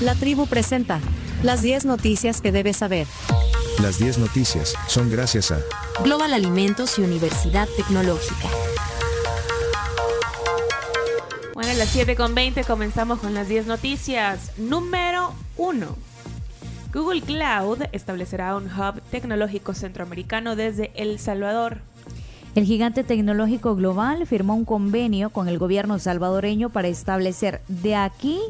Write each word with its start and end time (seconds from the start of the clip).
La 0.00 0.14
tribu 0.14 0.46
presenta 0.46 0.98
las 1.42 1.60
10 1.60 1.84
noticias 1.84 2.40
que 2.40 2.52
debes 2.52 2.78
saber. 2.78 3.06
Las 3.82 3.98
10 3.98 4.16
noticias 4.16 4.74
son 4.88 5.10
gracias 5.10 5.50
a 5.50 5.58
Global 6.02 6.32
Alimentos 6.32 6.98
y 6.98 7.02
Universidad 7.02 7.68
Tecnológica. 7.76 8.48
Bueno, 11.52 11.70
a 11.72 11.74
las 11.74 11.88
7 11.88 12.16
con 12.16 12.34
20 12.34 12.64
comenzamos 12.64 13.18
con 13.18 13.34
las 13.34 13.46
10 13.50 13.66
noticias. 13.66 14.52
Número 14.56 15.34
1. 15.58 15.86
Google 16.94 17.20
Cloud 17.20 17.82
establecerá 17.92 18.56
un 18.56 18.68
hub 18.68 19.02
tecnológico 19.10 19.74
centroamericano 19.74 20.56
desde 20.56 20.92
El 20.94 21.18
Salvador. 21.18 21.82
El 22.54 22.64
gigante 22.64 23.04
tecnológico 23.04 23.76
global 23.76 24.26
firmó 24.26 24.54
un 24.54 24.64
convenio 24.64 25.28
con 25.28 25.46
el 25.46 25.58
gobierno 25.58 25.98
salvadoreño 25.98 26.70
para 26.70 26.88
establecer 26.88 27.60
de 27.68 27.96
aquí 27.96 28.40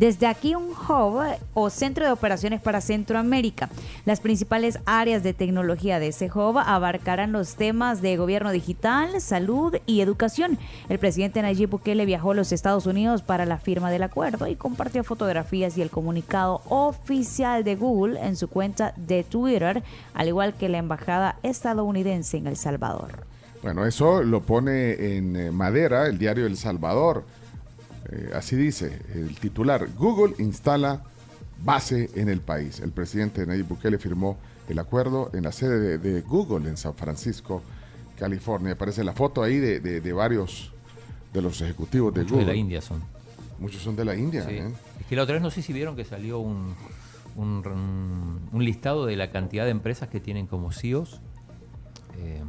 desde 0.00 0.26
aquí 0.26 0.54
un 0.54 0.70
hub 0.70 1.22
o 1.52 1.68
centro 1.68 2.06
de 2.06 2.10
operaciones 2.10 2.62
para 2.62 2.80
Centroamérica. 2.80 3.68
Las 4.06 4.20
principales 4.20 4.78
áreas 4.86 5.22
de 5.22 5.34
tecnología 5.34 5.98
de 5.98 6.08
ese 6.08 6.30
hub 6.34 6.56
abarcarán 6.58 7.32
los 7.32 7.54
temas 7.54 8.00
de 8.00 8.16
gobierno 8.16 8.50
digital, 8.50 9.20
salud 9.20 9.76
y 9.84 10.00
educación. 10.00 10.58
El 10.88 10.98
presidente 10.98 11.42
Nayib 11.42 11.68
Bukele 11.68 12.06
viajó 12.06 12.30
a 12.30 12.34
los 12.34 12.50
Estados 12.50 12.86
Unidos 12.86 13.20
para 13.20 13.44
la 13.44 13.58
firma 13.58 13.90
del 13.90 14.02
acuerdo 14.02 14.46
y 14.46 14.56
compartió 14.56 15.04
fotografías 15.04 15.76
y 15.76 15.82
el 15.82 15.90
comunicado 15.90 16.62
oficial 16.70 17.62
de 17.62 17.76
Google 17.76 18.24
en 18.24 18.36
su 18.36 18.48
cuenta 18.48 18.94
de 18.96 19.22
Twitter, 19.22 19.82
al 20.14 20.28
igual 20.28 20.54
que 20.54 20.70
la 20.70 20.78
embajada 20.78 21.36
estadounidense 21.42 22.38
en 22.38 22.46
El 22.46 22.56
Salvador. 22.56 23.26
Bueno, 23.62 23.84
eso 23.84 24.22
lo 24.22 24.40
pone 24.40 25.16
en 25.16 25.36
eh, 25.36 25.50
madera 25.50 26.06
el 26.06 26.16
diario 26.16 26.46
El 26.46 26.56
Salvador. 26.56 27.24
Eh, 28.08 28.30
así 28.34 28.56
dice 28.56 28.98
el 29.14 29.34
titular. 29.36 29.86
Google 29.96 30.34
instala 30.38 31.02
base 31.62 32.10
en 32.14 32.28
el 32.28 32.40
país. 32.40 32.80
El 32.80 32.92
presidente 32.92 33.46
Nayib 33.46 33.68
Bukele 33.68 33.98
firmó 33.98 34.38
el 34.68 34.78
acuerdo 34.78 35.30
en 35.34 35.42
la 35.44 35.52
sede 35.52 35.78
de, 35.78 35.98
de 35.98 36.20
Google 36.22 36.68
en 36.68 36.76
San 36.76 36.94
Francisco, 36.94 37.62
California. 38.18 38.72
Aparece 38.72 39.04
la 39.04 39.12
foto 39.12 39.42
ahí 39.42 39.58
de, 39.58 39.80
de- 39.80 40.00
de 40.00 40.12
varios 40.12 40.72
de 41.32 41.42
los 41.42 41.60
ejecutivos 41.60 42.12
de 42.14 42.20
Muchos 42.22 42.32
Google. 42.32 42.46
de 42.46 42.52
la 42.52 42.58
India 42.58 42.80
son. 42.80 43.02
Muchos 43.58 43.82
son 43.82 43.94
de 43.96 44.04
la 44.04 44.16
India. 44.16 44.44
Sí. 44.46 44.54
¿eh? 44.54 44.72
Es 45.00 45.06
que 45.06 45.16
la 45.16 45.22
otra 45.24 45.34
vez 45.34 45.42
no 45.42 45.50
sé 45.50 45.60
si 45.62 45.72
vieron 45.72 45.94
que 45.96 46.04
salió 46.04 46.38
un, 46.38 46.74
un, 47.36 48.40
un 48.52 48.64
listado 48.64 49.04
de 49.06 49.16
la 49.16 49.30
cantidad 49.30 49.64
de 49.64 49.70
empresas 49.70 50.08
que 50.08 50.18
tienen 50.20 50.46
como 50.46 50.72
CEOs 50.72 51.20
eh, 52.18 52.40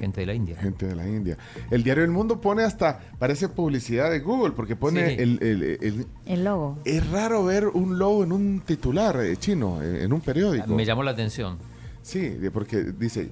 gente 0.00 0.20
de 0.20 0.26
la 0.26 0.34
India. 0.34 0.56
Gente 0.56 0.86
de 0.86 0.94
la 0.94 1.06
India. 1.08 1.36
El 1.70 1.82
diario 1.82 2.04
El 2.04 2.10
Mundo 2.10 2.40
pone 2.40 2.62
hasta, 2.62 3.00
parece 3.18 3.48
publicidad 3.48 4.10
de 4.10 4.20
Google, 4.20 4.52
porque 4.52 4.76
pone 4.76 5.08
Sí. 5.08 5.22
el, 5.22 5.38
el- 5.42 5.62
el- 5.82 6.06
El 6.26 6.44
logo. 6.44 6.78
Es 6.84 7.08
raro 7.10 7.44
ver 7.44 7.68
un 7.68 7.98
logo 7.98 8.24
en 8.24 8.32
un 8.32 8.60
titular 8.60 9.18
eh, 9.20 9.36
chino, 9.36 9.82
eh, 9.82 10.04
en 10.04 10.12
un 10.12 10.20
periódico. 10.20 10.68
Me 10.74 10.84
llamó 10.84 11.02
la 11.02 11.10
atención. 11.12 11.58
Sí, 12.02 12.36
porque 12.52 12.82
dice 12.82 13.30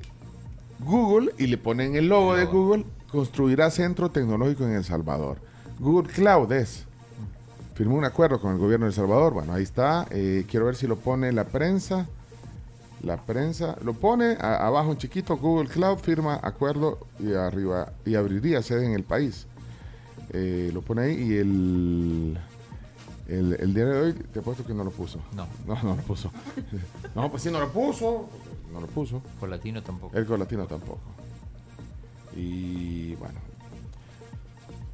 Google 0.80 1.32
y 1.38 1.46
le 1.46 1.58
ponen 1.58 1.94
el 1.96 2.08
logo 2.08 2.34
de 2.36 2.44
Google, 2.46 2.84
construirá 3.10 3.70
centro 3.70 4.10
tecnológico 4.10 4.64
en 4.64 4.72
El 4.72 4.84
Salvador. 4.84 5.38
Google 5.78 6.10
Cloud 6.12 6.50
es. 6.52 6.84
Firmó 7.74 7.96
un 7.96 8.04
acuerdo 8.04 8.40
con 8.40 8.52
el 8.52 8.58
gobierno 8.58 8.86
de 8.86 8.90
El 8.90 8.94
Salvador. 8.94 9.32
Bueno, 9.34 9.52
ahí 9.52 9.62
está. 9.62 10.06
Eh, 10.10 10.44
quiero 10.48 10.66
ver 10.66 10.76
si 10.76 10.86
lo 10.86 10.96
pone 10.96 11.32
la 11.32 11.44
prensa. 11.44 12.06
La 13.04 13.18
prensa 13.18 13.76
lo 13.82 13.92
pone 13.92 14.36
a- 14.40 14.66
abajo 14.66 14.92
en 14.92 14.98
chiquito. 14.98 15.36
Google 15.36 15.68
Cloud 15.68 15.98
firma 15.98 16.40
acuerdo 16.42 16.98
y 17.20 17.32
arriba 17.34 17.92
y 18.04 18.14
abriría 18.14 18.62
sede 18.62 18.86
en 18.86 18.92
el 18.92 19.04
país. 19.04 19.46
Eh, 20.30 20.70
lo 20.72 20.80
pone 20.80 21.02
ahí 21.02 21.14
y 21.22 21.36
el, 21.36 22.38
el, 23.28 23.74
de 23.74 23.84
hoy 23.84 24.12
te 24.14 24.38
apuesto 24.40 24.64
que 24.64 24.72
no 24.74 24.84
lo 24.84 24.90
puso. 24.90 25.18
No. 25.36 25.46
No, 25.66 25.74
no 25.82 25.96
lo 25.96 26.02
puso. 26.02 26.30
No, 27.14 27.30
pues 27.30 27.42
sí, 27.42 27.50
no 27.50 27.60
lo 27.60 27.68
puso. 27.70 28.28
No 28.72 28.80
lo 28.80 28.86
puso. 28.86 29.22
Por 29.38 29.48
latino 29.50 29.82
tampoco. 29.82 30.16
El 30.16 30.26
latino 30.38 30.66
tampoco. 30.66 31.00
Y 32.34 33.14
bueno, 33.16 33.38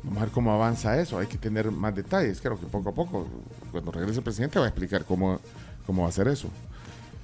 vamos 0.02 0.18
a 0.18 0.24
ver 0.26 0.32
cómo 0.34 0.52
avanza 0.52 1.00
eso. 1.00 1.18
Hay 1.18 1.26
que 1.28 1.38
tener 1.38 1.70
más 1.70 1.94
detalles. 1.94 2.40
Creo 2.40 2.58
que 2.60 2.66
poco 2.66 2.90
a 2.90 2.92
poco, 2.92 3.26
cuando 3.70 3.90
regrese 3.92 4.18
el 4.18 4.24
presidente, 4.24 4.58
va 4.58 4.66
a 4.66 4.68
explicar 4.68 5.04
cómo, 5.06 5.38
cómo 5.86 6.02
va 6.02 6.08
a 6.08 6.10
hacer 6.10 6.28
eso. 6.28 6.48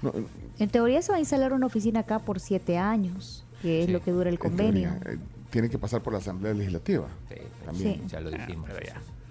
No, 0.03 0.13
En 0.59 0.69
teoría 0.71 1.01
se 1.03 1.11
va 1.13 1.17
a 1.17 1.21
instalar 1.21 1.53
una 1.53 1.67
oficina 1.67 2.01
acá 2.01 2.19
por 2.19 2.39
siete 2.41 2.79
años, 2.79 3.45
que 3.63 3.81
es 3.81 3.87
Sí, 3.87 3.93
lo 3.93 4.03
que 4.03 4.11
dura 4.11 4.29
el 4.29 4.35
en 4.35 4.41
convenio. 4.41 4.91
teoría, 5.01 5.13
eh, 5.15 5.19
tiene 5.51 5.69
que 5.71 5.79
pasar 5.79 6.03
por 6.03 6.13
la 6.13 6.19
Asamblea 6.19 6.53
Legislativa. 6.55 7.07
Sí, 7.29 7.37
pero 7.37 7.65
También. 7.73 7.95
Sí. 8.03 8.03
Ya 8.09 8.21
lo 8.21 8.31
dijimos. 8.31 8.69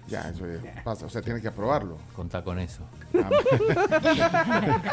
Ya, 0.08 0.28
eso 0.28 0.44
ya 0.46 0.82
pasa. 0.84 1.06
O 1.06 1.08
sea, 1.08 1.20
tiene 1.22 1.40
que 1.40 1.48
aprobarlo. 1.48 1.98
Contá 2.14 2.42
con 2.44 2.58
eso. 2.60 2.82
Ah, 3.14 3.28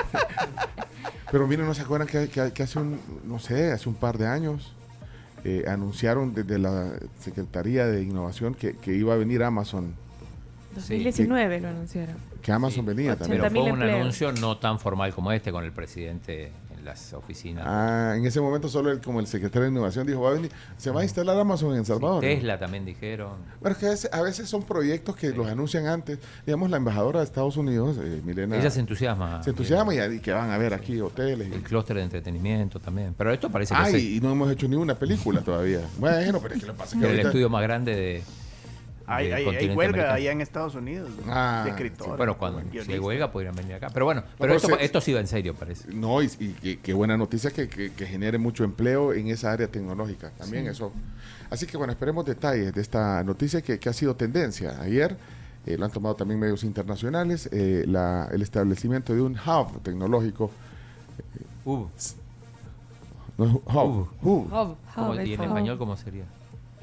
Pero 1.31 1.47
miren, 1.47 1.65
¿no 1.65 1.73
se 1.73 1.81
acuerdan 1.81 2.07
que, 2.07 2.27
que- 2.29 2.51
que 2.51 2.63
hace 2.63 2.79
un, 2.79 2.99
no 3.25 3.39
sé, 3.39 3.71
hace 3.71 3.89
un 3.89 3.95
par 3.95 4.17
de 4.17 4.27
años 4.27 4.73
eh, 5.43 5.65
anunciaron 5.67 6.33
desde 6.33 6.59
la 6.59 6.91
Secretaría 7.19 7.87
de 7.87 8.03
Innovación 8.03 8.53
que, 8.53 8.75
que 8.77 8.93
iba 8.95 9.13
a 9.13 9.17
venir 9.17 9.43
Amazon? 9.43 9.95
2019 10.75 11.61
lo 11.61 11.67
anunciaron. 11.69 12.15
Que 12.41 12.51
Amazon 12.51 12.85
venía 12.85 13.15
también. 13.15 13.41
Pero 13.41 13.53
80.000 13.53 13.53
fue 13.53 13.63
un 13.63 13.69
empleos. 13.79 14.01
anuncio 14.01 14.31
no 14.33 14.57
tan 14.57 14.79
formal 14.79 15.13
como 15.13 15.31
este 15.31 15.51
con 15.51 15.63
el 15.63 15.71
presidente 15.71 16.51
en 16.77 16.83
las 16.83 17.13
oficinas. 17.13 17.63
Ah, 17.65 18.15
en 18.17 18.25
ese 18.25 18.41
momento 18.41 18.67
solo 18.67 18.91
el, 18.91 18.99
como 18.99 19.21
el 19.21 19.27
secretario 19.27 19.63
de 19.63 19.69
Innovación 19.69 20.05
dijo, 20.05 20.19
va 20.19 20.31
a 20.31 20.33
venir, 20.33 20.51
se 20.75 20.91
va 20.91 20.99
a 20.99 21.03
instalar 21.05 21.39
Amazon 21.39 21.71
en 21.71 21.79
El 21.79 21.85
Salvador. 21.85 22.19
Tesla 22.19 22.59
también 22.59 22.83
dijeron. 22.83 23.37
Pero 23.61 23.71
es 23.71 23.77
que 23.77 23.85
a 23.85 23.89
veces, 23.91 24.09
a 24.13 24.21
veces 24.21 24.49
son 24.49 24.63
proyectos 24.63 25.15
que 25.15 25.29
los 25.29 25.47
anuncian 25.47 25.87
antes. 25.87 26.19
Digamos, 26.45 26.69
la 26.69 26.75
embajadora 26.77 27.19
de 27.19 27.25
Estados 27.25 27.55
Unidos, 27.55 27.97
eh, 28.03 28.21
Milena, 28.25 28.57
Ella 28.59 28.69
se 28.69 28.81
entusiasma. 28.81 29.41
se 29.41 29.51
entusiasma 29.51 29.95
y, 29.95 29.99
y 30.15 30.19
que 30.19 30.33
van 30.33 30.49
a 30.51 30.57
ver 30.57 30.73
aquí 30.73 30.99
hoteles. 30.99 31.47
y- 31.47 31.53
El 31.53 31.61
clúster 31.63 31.95
de 31.95 32.03
entretenimiento 32.03 32.81
también. 32.81 33.13
Pero 33.17 33.31
esto 33.31 33.49
parece 33.49 33.73
que 33.73 33.81
es 33.83 33.93
Ay, 33.93 34.17
y 34.17 34.19
no 34.19 34.33
hemos 34.33 34.51
hecho 34.51 34.67
ni 34.67 34.75
una 34.75 34.95
película 34.95 35.39
todavía. 35.39 35.79
Bueno, 35.97 36.39
pero 36.41 36.55
es 36.55 36.59
que 36.59 36.67
lo 36.67 36.75
pasa 36.75 36.97
que 36.99 37.05
el 37.05 37.11
ahorita- 37.11 37.27
estudio 37.29 37.49
más 37.49 37.61
grande 37.63 37.95
de. 37.95 38.23
Hay, 39.05 39.31
hay, 39.33 39.45
hay 39.47 39.69
huelga 39.75 40.13
allá 40.13 40.31
en 40.31 40.39
Estados 40.39 40.75
Unidos 40.75 41.09
Ah, 41.27 41.63
de 41.65 41.71
sí, 41.71 41.75
escritores. 41.75 42.15
Bueno, 42.17 42.37
cuando 42.37 42.61
si 42.71 42.91
hay 42.93 42.99
huelga 42.99 43.31
podrían 43.31 43.53
venir 43.55 43.73
acá. 43.75 43.89
Pero 43.93 44.05
bueno, 44.05 44.21
pero 44.21 44.37
pero 44.39 44.55
esto, 44.55 44.67
se- 44.69 44.85
esto 44.85 45.01
sí 45.01 45.11
va 45.13 45.19
en 45.19 45.27
serio, 45.27 45.53
parece. 45.55 45.93
No, 45.93 46.21
y, 46.21 46.29
y 46.61 46.77
qué- 46.77 46.93
buena 46.93 47.17
noticia 47.17 47.51
que, 47.51 47.67
que- 47.67 47.91
que 47.91 48.05
genere 48.05 48.37
mucho 48.37 48.63
empleo 48.63 49.11
en 49.13 49.27
esa 49.27 49.51
área 49.51 49.67
tecnológica. 49.67 50.31
También 50.37 50.67
eso. 50.67 50.93
Así 51.49 51.65
que 51.67 51.75
bueno, 51.77 51.91
esperemos 51.91 52.25
detalles 52.25 52.73
de 52.73 52.81
esta 52.81 53.23
noticia 53.23 53.61
que, 53.61 53.77
que 53.77 53.89
ha 53.89 53.93
sido 53.93 54.15
tendencia. 54.15 54.79
Ayer 54.81 55.17
eh, 55.65 55.77
lo 55.77 55.85
han 55.85 55.91
tomado 55.91 56.15
también 56.15 56.39
medios 56.39 56.63
internacionales, 56.63 57.49
eh, 57.51 57.83
la- 57.87 58.29
el 58.31 58.41
establecimiento 58.41 59.13
de 59.13 59.21
un 59.21 59.33
hub 59.37 59.81
tecnológico. 59.83 60.49
Uh, 61.65 61.85
No, 63.37 63.45
hub, 63.45 63.63
hub. 64.21 64.53
Hub. 64.53 64.77
¿cómo- 64.95 65.09
Hub, 65.11 65.19
¿Y 65.25 65.33
en 65.33 65.39
hub. 65.39 65.45
español 65.45 65.77
cómo 65.77 65.97
sería? 65.97 66.23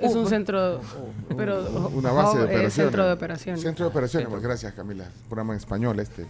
Es 0.00 0.15
un 0.15 0.27
centro, 0.27 0.81
pero 1.37 1.88
Una 1.94 2.12
base 2.12 2.38
de 2.38 2.44
hub 2.44 2.49
es 2.50 2.55
operaciones. 2.55 2.75
centro 2.75 3.06
de 3.06 3.12
operaciones. 3.12 3.61
Centro 3.62 3.84
de 3.84 3.91
operaciones, 3.91 4.28
pues, 4.28 4.43
gracias 4.43 4.72
Camila, 4.75 5.05
programa 5.28 5.53
en 5.53 5.59
español 5.59 6.00
este. 6.00 6.27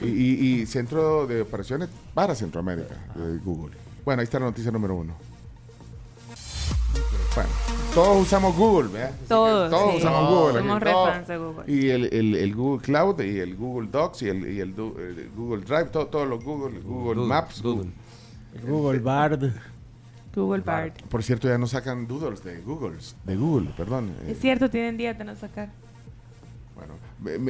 Y, 0.00 0.06
y- 0.06 0.60
y 0.62 0.66
centro 0.66 1.26
de 1.26 1.40
operaciones 1.42 1.88
para 2.14 2.34
Centroamérica, 2.34 2.94
de 3.14 3.38
Google. 3.38 3.76
Bueno, 4.04 4.20
ahí 4.20 4.24
está 4.24 4.38
la 4.38 4.46
noticia 4.46 4.70
número 4.70 4.94
uno. 4.94 5.14
Bueno, 7.34 7.50
todos 7.94 8.22
usamos 8.22 8.56
Google, 8.56 8.88
¿verdad? 8.88 9.10
Todos, 9.28 9.70
Todos 9.70 9.90
sí. 9.92 9.98
usamos 9.98 10.30
Google. 10.30 10.58
Somos 10.60 10.80
re 10.80 10.90
todos. 10.92 11.10
fans 11.10 11.28
de 11.28 11.36
Google. 11.36 11.64
Y 11.66 11.90
el, 11.90 12.04
el- 12.12 12.34
el 12.36 12.54
Google 12.54 12.82
Cloud 12.82 13.20
y 13.20 13.38
el 13.40 13.56
Google 13.56 13.88
Docs 13.90 14.22
y 14.22 14.28
el, 14.30 14.50
y 14.56 14.60
el 14.60 14.74
du- 14.74 14.94
el 14.98 15.30
Google 15.36 15.62
Drive, 15.64 15.86
todo- 15.86 16.06
todos 16.06 16.26
los 16.26 16.42
Google, 16.42 16.80
Google, 16.80 17.14
Google, 17.14 17.26
Maps. 17.28 17.60
Google. 17.62 17.90
Google 18.66 19.00
Bard. 19.00 19.50
Google 20.36 20.62
Bard. 20.62 20.92
Por 21.08 21.22
cierto, 21.22 21.48
ya 21.48 21.58
no 21.58 21.66
sacan 21.66 22.06
doodles 22.06 22.44
de 22.44 22.60
Google, 22.60 22.98
de 23.24 23.36
Google, 23.36 23.70
perdón. 23.76 24.14
eh, 24.22 24.32
Es 24.32 24.38
cierto, 24.40 24.70
tienen 24.70 24.96
día 24.96 25.14
de 25.14 25.24
no 25.24 25.34
sacar. 25.34 25.70
Bueno, 26.76 26.94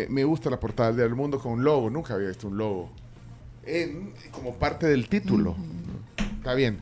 me, 0.08 0.24
gusta 0.24 0.48
la 0.50 0.60
portada 0.60 0.92
del 0.92 1.14
mundo 1.16 1.38
con 1.40 1.52
un 1.52 1.64
logo. 1.64 1.90
Nunca 1.90 2.14
había 2.14 2.28
visto 2.28 2.46
un 2.48 2.56
logo. 2.56 2.90
En- 3.64 4.12
como 4.30 4.54
parte 4.54 4.86
del 4.86 5.08
título. 5.08 5.56
Está 6.38 6.54
bien. 6.54 6.78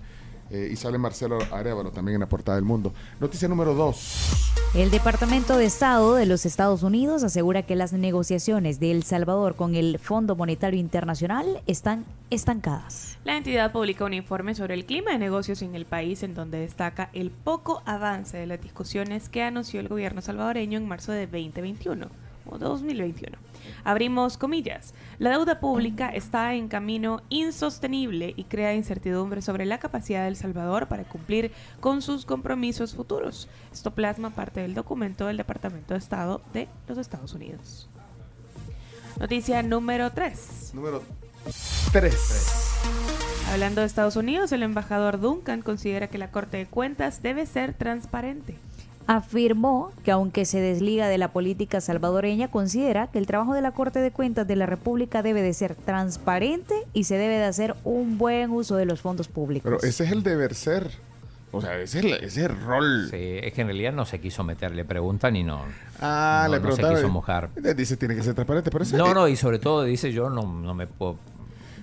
Eh, 0.51 0.69
y 0.71 0.77
sale 0.77 0.99
Marcelo 0.99 1.39
Arevalo 1.51 1.91
también 1.91 2.17
en 2.17 2.21
la 2.21 2.29
portada 2.29 2.57
del 2.57 2.65
mundo. 2.67 2.93
Noticia 3.19 3.49
número 3.49 3.75
2. 3.75 4.53
El 4.75 4.91
Departamento 4.91 5.57
de 5.57 5.67
Estado 5.67 6.17
de 6.17 6.27
los 6.27 6.45
Estados 6.45 6.83
Unidos 6.83 7.23
asegura 7.23 7.63
que 7.63 7.77
las 7.77 7.93
negociaciones 7.93 8.81
de 8.81 8.91
El 8.91 9.05
Salvador 9.05 9.55
con 9.55 9.77
el 9.77 10.01
Fondo 10.01 10.35
Monetario 10.35 10.81
Internacional 10.81 11.63
están 11.69 12.05
estancadas. 12.31 13.17
La 13.23 13.37
entidad 13.37 13.71
publica 13.71 14.05
un 14.05 14.15
informe 14.15 14.57
sobre 14.57 14.75
el 14.75 14.85
clima 14.85 15.13
de 15.13 15.19
negocios 15.19 15.63
en 15.63 15.77
el 15.77 15.85
país 15.85 16.25
en 16.25 16.35
donde 16.35 16.59
destaca 16.59 17.09
el 17.13 17.31
poco 17.31 17.85
avance 17.87 18.37
de 18.37 18.47
las 18.47 18.61
discusiones 18.61 19.29
que 19.29 19.45
anunció 19.45 19.79
el 19.79 19.87
gobierno 19.87 20.21
salvadoreño 20.21 20.77
en 20.77 20.89
marzo 20.89 21.13
de 21.13 21.29
2021 21.29 22.24
o 22.47 22.59
2021. 22.59 23.37
Abrimos 23.85 24.39
comillas. 24.39 24.95
La 25.19 25.31
deuda 25.31 25.61
pública 25.61 26.09
está 26.09 26.55
en 26.55 26.69
camino 26.69 27.23
insostenible 27.29 28.35
y 28.37 28.45
crea 28.45 28.75
incertidumbre 28.75 29.43
sobre 29.43 29.67
la 29.67 29.79
capacidad 29.79 30.23
de 30.23 30.29
El 30.29 30.37
Salvador 30.37 30.89
para 30.89 31.05
cumplir 31.05 31.53
con 31.81 32.03
sus 32.03 32.25
compromisos 32.25 32.95
futuros. 32.95 33.49
Esto 33.73 33.93
plasma 33.93 34.31
parte 34.31 34.61
del 34.61 34.75
documento 34.75 35.27
del 35.27 35.37
Departamento 35.37 35.95
de 35.95 35.99
Estado 35.99 36.43
de 36.53 36.69
los 36.89 36.99
Estados 36.99 37.35
Unidos. 37.35 37.89
Noticia 39.19 39.63
número 39.63 40.11
3. 40.11 40.73
Número 40.75 41.03
3. 41.93 42.75
Hablando 43.53 43.83
de 43.83 43.87
Estados 43.87 44.17
Unidos, 44.17 44.51
el 44.53 44.63
embajador 44.63 45.21
Duncan 45.21 45.63
considera 45.63 46.09
que 46.09 46.19
la 46.19 46.31
Corte 46.31 46.57
de 46.57 46.67
Cuentas 46.67 47.23
debe 47.23 47.47
ser 47.47 47.75
transparente. 47.75 48.57
Afirmó 49.07 49.93
que 50.03 50.11
aunque 50.11 50.45
se 50.47 50.61
desliga 50.61 51.09
de 51.09 51.19
la 51.19 51.29
política 51.33 51.81
salvadoreña, 51.83 52.49
considera 52.51 53.09
que 53.09 53.19
el 53.19 53.27
trabajo 53.27 53.53
de 53.53 53.61
la 53.61 53.73
Corte 53.73 53.99
de 53.99 54.11
Cuentas 54.11 54.47
de 54.49 54.57
la 54.57 54.65
República 54.67 55.23
debe 55.23 55.43
de 55.43 55.53
ser 55.53 55.75
transparente 55.75 56.75
y 56.95 57.05
se 57.05 57.17
debe 57.19 57.35
de 57.37 57.45
hacer 57.45 57.75
un 57.85 58.17
buen 58.17 58.51
uso 58.51 58.77
de 58.77 58.87
los 58.87 59.01
fondos 59.03 59.29
públicos. 59.29 59.71
Pero 59.71 59.87
ese 59.89 60.05
es 60.05 60.11
el 60.11 60.23
deber 60.23 60.55
ser. 60.55 60.91
O 61.53 61.61
sea, 61.61 61.79
ese 61.79 61.99
es 62.01 62.05
el, 62.07 62.13
ese 62.15 62.27
es 62.27 62.37
el 62.51 62.61
rol. 62.61 63.09
Sí, 63.11 63.17
es 63.43 63.53
que 63.53 63.61
en 63.61 63.69
realidad 63.69 63.93
no 63.93 64.07
se 64.07 64.21
quiso 64.21 64.43
meter, 64.43 64.73
le 64.75 64.85
preguntan 64.85 65.37
y 65.37 65.45
no. 65.45 65.61
Ah, 66.01 66.47
no, 66.49 66.55
le 66.57 66.61
no 66.61 66.73
se 66.75 66.83
quiso 66.83 67.09
mojar. 67.09 67.51
Dice, 67.77 67.97
tiene 67.97 68.17
que 68.17 68.23
ser 68.23 68.35
transparente. 68.35 68.71
Pero 68.71 68.85
ese- 68.85 68.97
No, 68.97 69.13
no, 69.15 69.29
y 69.29 69.37
sobre 69.37 69.59
todo 69.59 69.85
dice 69.85 70.13
yo 70.13 70.31
no, 70.31 70.43
no 70.43 70.75
me 70.75 70.87
puedo 70.87 71.17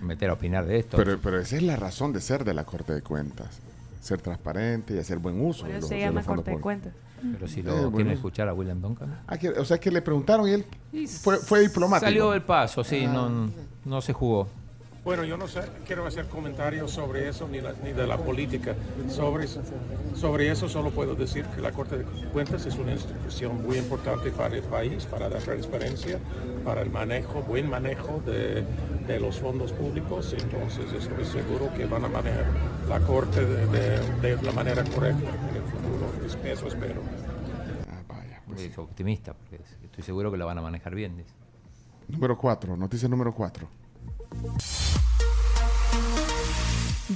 meter 0.01 0.29
a 0.31 0.33
opinar 0.33 0.65
de 0.65 0.79
esto. 0.79 0.97
Pero, 0.97 1.19
pero 1.21 1.39
esa 1.39 1.55
es 1.55 1.61
la 1.61 1.75
razón 1.75 2.11
de 2.13 2.19
ser 2.19 2.43
de 2.43 2.53
la 2.55 2.65
Corte 2.65 2.93
de 2.93 3.01
Cuentas. 3.01 3.59
Ser 4.01 4.19
transparente 4.21 4.95
y 4.95 4.97
hacer 4.97 5.19
buen 5.19 5.39
uso 5.39 5.61
Por 5.61 5.69
de 5.71 5.79
los, 5.79 5.87
se 5.87 5.95
de 5.95 6.01
llama 6.01 6.15
los 6.19 6.25
fondos 6.25 6.43
Corte 6.43 6.57
de. 6.57 6.61
Cuentas. 6.61 6.93
Pero 7.33 7.47
si 7.47 7.59
Eh, 7.59 7.63
lo 7.63 7.73
bueno. 7.75 7.91
quieren 7.91 8.13
escuchar 8.13 8.49
a 8.49 8.53
William 8.53 8.81
Duncan. 8.81 9.21
Ah, 9.27 9.37
que- 9.37 9.49
o 9.49 9.63
sea, 9.63 9.79
que 9.79 9.91
le 9.91 10.01
preguntaron 10.01 10.47
y 10.49 10.51
él 10.53 10.65
fue, 11.07 11.37
fue 11.37 11.59
diplomático. 11.61 12.07
Salió 12.07 12.31
del 12.31 12.41
paso, 12.41 12.83
sí, 12.83 13.05
Ah. 13.07 13.13
no, 13.13 13.49
no 13.85 14.01
se 14.01 14.11
jugó. 14.11 14.47
Bueno, 15.03 15.23
yo 15.23 15.35
no 15.35 15.47
sé, 15.47 15.61
quiero 15.87 16.05
hacer 16.05 16.27
comentarios 16.27 16.91
sobre 16.91 17.27
eso 17.27 17.47
ni, 17.47 17.59
la- 17.59 17.73
ni 17.83 17.91
de 17.91 18.05
la 18.05 18.17
política. 18.17 18.75
Sobre, 19.09 19.47
sobre 19.47 20.51
eso 20.51 20.69
solo 20.69 20.91
puedo 20.91 21.15
decir 21.15 21.43
que 21.55 21.59
la 21.61 21.71
Corte 21.71 21.97
de 21.97 22.03
Cuentas 22.31 22.67
es 22.67 22.75
una 22.75 22.91
institución 22.91 23.63
muy 23.65 23.77
importante 23.77 24.29
para 24.29 24.55
el 24.55 24.61
país, 24.61 25.05
para 25.07 25.27
la 25.27 25.39
transparencia, 25.39 26.19
para 26.63 26.81
el 26.83 26.91
manejo, 26.91 27.41
buen 27.41 27.67
manejo 27.67 28.21
de, 28.27 28.63
de 29.07 29.19
los 29.19 29.39
fondos 29.39 29.71
públicos. 29.73 30.35
Entonces 30.37 30.93
estoy 30.93 31.25
seguro 31.25 31.73
que 31.75 31.85
van 31.87 32.05
a 32.05 32.07
manejar 32.07 32.45
la 32.87 32.99
Corte 32.99 33.43
de, 33.43 33.65
de- 34.21 34.35
de 34.35 34.41
la 34.43 34.51
manera 34.51 34.83
correcta 34.83 35.29
en 35.49 35.55
el 35.55 35.63
futuro. 35.63 36.11
Es- 36.27 36.37
Eso 36.59 36.67
espero. 36.67 37.01
Es 38.55 38.77
optimista, 38.77 39.33
porque 39.33 39.59
estoy 39.83 40.03
seguro 40.03 40.31
que 40.31 40.37
la 40.37 40.45
van 40.45 40.59
a 40.59 40.61
manejar 40.61 40.93
bien. 40.93 41.17
dice. 41.17 41.31
Número 42.09 42.37
4, 42.37 42.77
noticia 42.77 43.07
número 43.09 43.33
4. 43.33 43.67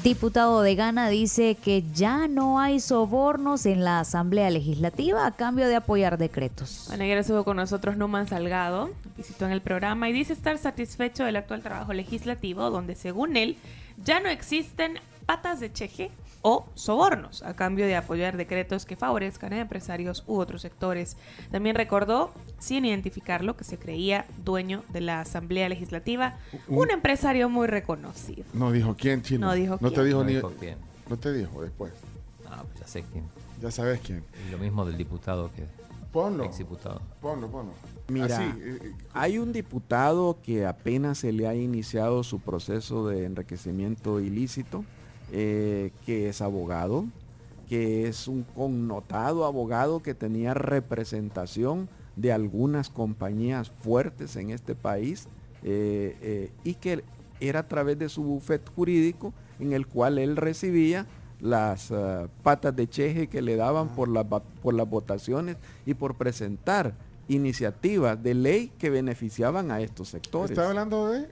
Diputado 0.04 0.62
de 0.62 0.76
Ghana 0.76 1.10
dice 1.10 1.56
que 1.56 1.84
ya 1.94 2.28
no 2.28 2.60
hay 2.60 2.80
sobornos 2.80 3.66
en 3.66 3.84
la 3.84 4.02
Asamblea 4.02 4.50
Legislativa 4.50 5.26
a 5.26 5.32
cambio 5.32 5.68
de 5.68 5.76
apoyar 5.76 6.18
decretos. 6.18 6.86
Bueno, 6.90 7.04
ayer 7.04 7.18
estuvo 7.20 7.44
con 7.44 7.56
nosotros 7.58 7.96
Numan 7.96 8.28
Salgado, 8.28 8.90
visitó 9.16 9.46
en 9.46 9.52
el 9.52 9.62
programa 9.62 10.10
y 10.10 10.14
dice 10.14 10.34
estar 10.34 10.58
satisfecho 10.58 11.24
del 11.24 11.38
actual 11.38 11.62
trabajo 11.62 11.94
legislativo, 11.94 12.70
donde 12.72 12.96
según 12.96 13.38
él 13.38 13.58
ya 14.04 14.20
no 14.20 14.28
existen 14.28 15.00
patas 15.26 15.60
de 15.60 15.72
cheque 15.72 16.12
o 16.48 16.64
sobornos 16.76 17.42
a 17.42 17.56
cambio 17.56 17.88
de 17.88 17.96
apoyar 17.96 18.38
decretos 18.38 18.86
que 18.86 18.96
favorezcan 18.96 19.52
a 19.54 19.60
empresarios 19.62 20.24
u 20.28 20.38
otros 20.38 20.62
sectores. 20.62 21.18
También 21.50 21.76
recordó, 21.76 22.32
sin 22.60 22.86
identificarlo, 22.86 23.58
que 23.58 23.64
se 23.64 23.80
creía 23.80 24.28
dueño 24.44 24.84
de 24.90 25.02
la 25.02 25.22
Asamblea 25.22 25.68
Legislativa, 25.70 26.38
un 26.68 26.92
empresario 26.92 27.50
muy 27.50 27.66
reconocido. 27.66 28.44
No 28.54 28.72
dijo 28.72 28.96
quién, 28.96 29.24
chino. 29.24 29.48
No 29.48 29.54
dijo 29.54 29.80
No 29.82 29.90
te 29.90 29.96
quién. 29.96 30.06
dijo 30.06 30.20
No 30.20 30.26
ni. 30.26 30.36
dijo 30.36 30.54
quién. 30.60 30.78
No 31.10 31.18
te 31.18 31.34
dijo 31.34 31.64
después. 31.64 31.94
Ah, 32.48 32.62
pues 32.64 32.80
ya 32.80 32.88
sé 32.88 33.04
quién. 33.12 33.24
Ya 33.60 33.72
sabes 33.72 34.00
quién. 34.02 34.24
Y 34.48 34.52
lo 34.52 34.60
mismo 34.60 34.86
del 34.86 34.98
diputado 34.98 35.50
que. 35.56 35.64
Ponlo. 36.12 36.44
Exdiputado. 36.44 37.02
Ponlo, 37.22 37.50
ponlo. 37.50 37.74
Mira, 38.08 38.26
Así, 38.28 38.44
eh, 38.44 38.80
eh, 38.84 38.94
hay 39.14 39.40
un 39.40 39.52
diputado 39.52 40.38
que 40.44 40.68
apenas 40.68 41.18
se 41.18 41.32
le 41.32 41.48
ha 41.48 41.56
iniciado 41.56 42.22
su 42.24 42.40
proceso 42.40 43.08
de 43.08 43.26
enriquecimiento 43.26 44.20
ilícito, 44.20 44.86
eh, 45.32 45.92
que 46.06 46.30
es 46.30 46.42
abogado, 46.42 47.06
que 47.68 48.08
es 48.08 48.28
un 48.28 48.44
connotado 48.44 49.46
abogado 49.46 50.02
que 50.04 50.14
tenía 50.14 50.54
representación 50.54 51.90
de 52.16 52.32
algunas 52.32 52.90
compañías 52.90 53.72
fuertes 53.72 54.36
en 54.36 54.52
este 54.52 54.76
país 54.76 55.28
eh, 55.64 56.16
eh, 56.22 56.52
y 56.64 56.76
que 56.76 57.04
era 57.40 57.62
a 57.62 57.68
través 57.68 57.98
de 57.98 58.08
su 58.08 58.24
bufet 58.24 58.62
jurídico 58.76 59.34
en 59.60 59.74
el 59.74 59.88
cual 59.88 60.20
él 60.20 60.38
recibía 60.38 61.06
las 61.42 61.92
patas 62.44 62.76
de 62.76 62.88
cheje 62.88 63.28
que 63.28 63.42
le 63.42 63.56
daban 63.56 63.90
por, 63.90 64.10
por 64.62 64.74
las 64.74 64.90
votaciones 64.90 65.58
y 65.86 65.94
por 65.94 66.16
presentar 66.16 66.94
iniciativas 67.28 68.22
de 68.22 68.34
ley 68.34 68.72
que 68.78 68.90
beneficiaban 68.90 69.72
a 69.72 69.82
estos 69.82 70.10
sectores. 70.10 70.52
¿Está 70.52 70.70
hablando 70.70 71.10
de? 71.10 71.28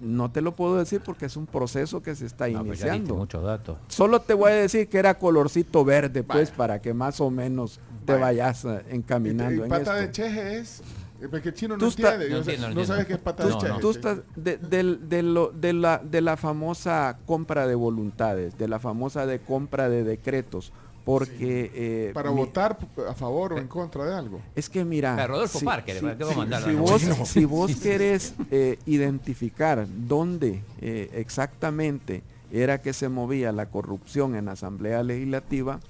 No 0.00 0.30
te 0.30 0.40
lo 0.40 0.52
puedo 0.54 0.76
decir 0.76 1.00
porque 1.04 1.26
es 1.26 1.36
un 1.36 1.46
proceso 1.46 2.02
que 2.02 2.14
se 2.14 2.26
está 2.26 2.48
No, 2.48 2.64
pues 2.64 2.80
iniciando. 2.80 3.14
muchos 3.16 3.42
datos. 3.44 3.76
Solo 3.88 4.20
te 4.20 4.34
voy 4.34 4.50
a 4.52 4.54
decir 4.56 4.88
que 4.88 4.98
era 4.98 5.18
colorcito 5.18 5.84
verde, 5.84 6.22
pues, 6.24 6.50
para 6.50 6.80
que 6.80 6.94
más 6.94 7.20
o 7.20 7.30
menos 7.30 7.78
te 8.04 8.14
vayas 8.14 8.64
eh, 8.64 8.82
encaminando 8.90 9.60
Y 9.62 9.64
en 9.64 9.68
pata 9.68 9.94
de 9.94 10.00
esto. 10.04 10.12
cheje 10.14 10.58
es. 10.58 10.80
eh, 11.20 11.28
Porque 11.30 11.50
el 11.50 11.54
chino 11.54 11.76
no 11.76 11.86
entiende. 11.86 12.28
No 12.30 12.36
yo 12.38 12.44
sé- 12.44 12.54
entiendo, 12.54 12.68
no 12.68 12.74
no 12.74 12.80
entiendo. 12.80 12.84
sabes 12.86 13.06
qué 13.06 13.12
es 13.12 13.18
pata 13.20 13.46
de 13.46 13.56
cheje. 13.58 13.80
tú 13.80 13.90
estás 13.90 14.18
de, 14.34 14.56
de 14.58 15.22
lo- 15.22 15.52
de 15.52 15.72
la, 15.72 15.98
de 15.98 16.20
la 16.20 16.36
famosa 16.36 17.18
compra 17.26 17.66
de 17.68 17.74
voluntades, 17.76 18.58
de 18.58 18.66
la 18.68 18.80
famosa 18.80 19.26
de 19.26 19.38
compra 19.38 19.88
de 19.88 20.02
decretos, 20.02 20.72
porque... 21.04 21.70
eh, 21.74 22.10
Para 22.14 22.30
mi- 22.30 22.36
votar 22.36 22.78
a 23.08 23.14
favor 23.14 23.54
o 23.54 23.58
en 23.58 23.66
contra 23.68 24.04
de 24.04 24.14
algo. 24.14 24.40
Es 24.54 24.68
que 24.68 24.84
mira... 24.84 25.26
Rodolfo 25.26 25.58
si- 25.58 25.64
Parker, 25.64 25.96
si- 25.96 26.02
¿para 26.02 26.16
qué 26.18 26.24
vamos 26.24 26.30
a 26.30 26.34
si- 26.34 26.38
mandar 26.40 26.62
si 26.62 26.72
la 26.72 26.80
vos, 26.80 27.28
si 27.28 27.44
vos 27.44 27.76
querés 27.76 28.34
eh, 28.50 28.78
identificar 28.86 29.86
dónde 30.06 30.62
eh, 30.80 31.10
exactamente 31.14 32.22
era 32.52 32.80
que 32.82 32.92
se 32.92 33.08
movía 33.08 33.50
la 33.52 33.66
corrupción 33.70 34.34
en 34.36 34.44
la 34.44 34.52
Asamblea 34.52 35.02
Legislativa, 35.02 35.80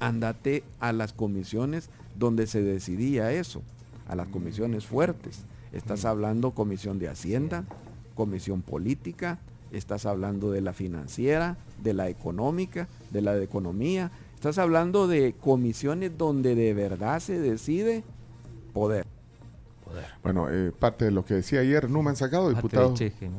andate 0.00 0.62
a 0.80 0.92
las 0.92 1.12
comisiones 1.12 1.88
donde 2.14 2.46
se 2.46 2.62
decidía 2.62 3.32
eso, 3.32 3.62
a 4.08 4.14
las 4.14 4.28
comisiones 4.28 4.86
fuertes. 4.86 5.40
Estás 5.72 6.04
hablando 6.04 6.52
comisión 6.52 6.98
de 6.98 7.08
Hacienda, 7.08 7.64
comisión 8.14 8.62
política, 8.62 9.38
estás 9.76 10.06
hablando 10.06 10.50
de 10.50 10.60
la 10.60 10.72
financiera, 10.72 11.56
de 11.82 11.94
la 11.94 12.08
económica, 12.08 12.88
de 13.10 13.20
la 13.22 13.34
de 13.34 13.44
economía, 13.44 14.10
estás 14.34 14.58
hablando 14.58 15.06
de 15.08 15.34
comisiones 15.40 16.16
donde 16.18 16.54
de 16.54 16.74
verdad 16.74 17.20
se 17.20 17.38
decide 17.40 18.04
poder. 18.72 19.06
Bueno, 20.22 20.48
eh, 20.50 20.72
parte 20.76 21.04
de 21.06 21.10
lo 21.12 21.24
que 21.24 21.34
decía 21.34 21.60
ayer 21.60 21.88
Numan 21.88 22.16
Sacado, 22.16 22.48
diputado. 22.50 22.92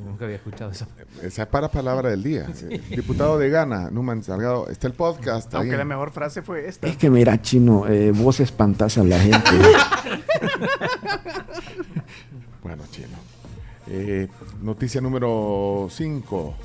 nunca 0.06 0.24
había 0.26 0.38
escuchado 0.38 0.72
eso. 0.72 0.88
Esa 1.22 1.42
es 1.44 1.48
para 1.50 1.70
palabra 1.70 2.10
del 2.10 2.24
día. 2.24 2.48
Eh, 2.70 2.82
diputado 2.90 3.38
de 3.38 3.50
Ghana, 3.50 3.92
Numan 3.92 4.24
Salgado. 4.24 4.70
Está 4.70 4.88
el 4.88 4.94
podcast. 4.94 5.54
ahí 5.54 5.60
Aunque 5.60 5.74
en- 5.74 5.80
la 5.80 5.86
mejor 5.86 6.12
frase 6.12 6.42
fue 6.42 6.66
esta. 6.68 6.88
Es 6.88 6.96
que 6.96 7.10
mira, 7.10 7.40
chino, 7.42 7.86
eh, 7.88 8.12
vos 8.16 8.40
espantás 8.40 8.98
a 8.98 9.04
la 9.04 9.20
gente. 9.20 9.50
Bueno, 12.64 12.84
chino. 12.92 13.18
Eh, 13.90 14.28
noticia 14.62 15.02
número 15.02 15.88
5. 15.90 16.56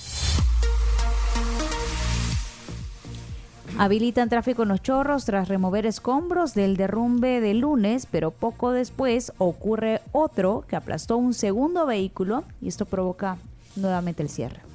Habilitan 3.78 4.28
tráfico 4.28 4.64
en 4.64 4.68
los 4.68 4.82
chorros 4.82 5.24
tras 5.24 5.48
remover 5.48 5.86
escombros 5.86 6.54
del 6.54 6.76
derrumbe 6.76 7.40
de 7.40 7.54
lunes, 7.54 8.06
pero 8.10 8.30
poco 8.30 8.70
después 8.70 9.32
ocurre 9.38 10.00
otro 10.12 10.64
que 10.68 10.76
aplastó 10.76 11.16
un 11.16 11.32
segundo 11.32 11.86
vehículo 11.86 12.44
y 12.60 12.68
esto 12.68 12.84
provoca 12.84 13.38
nuevamente 13.76 14.22
el 14.22 14.28
cierre. 14.28 14.71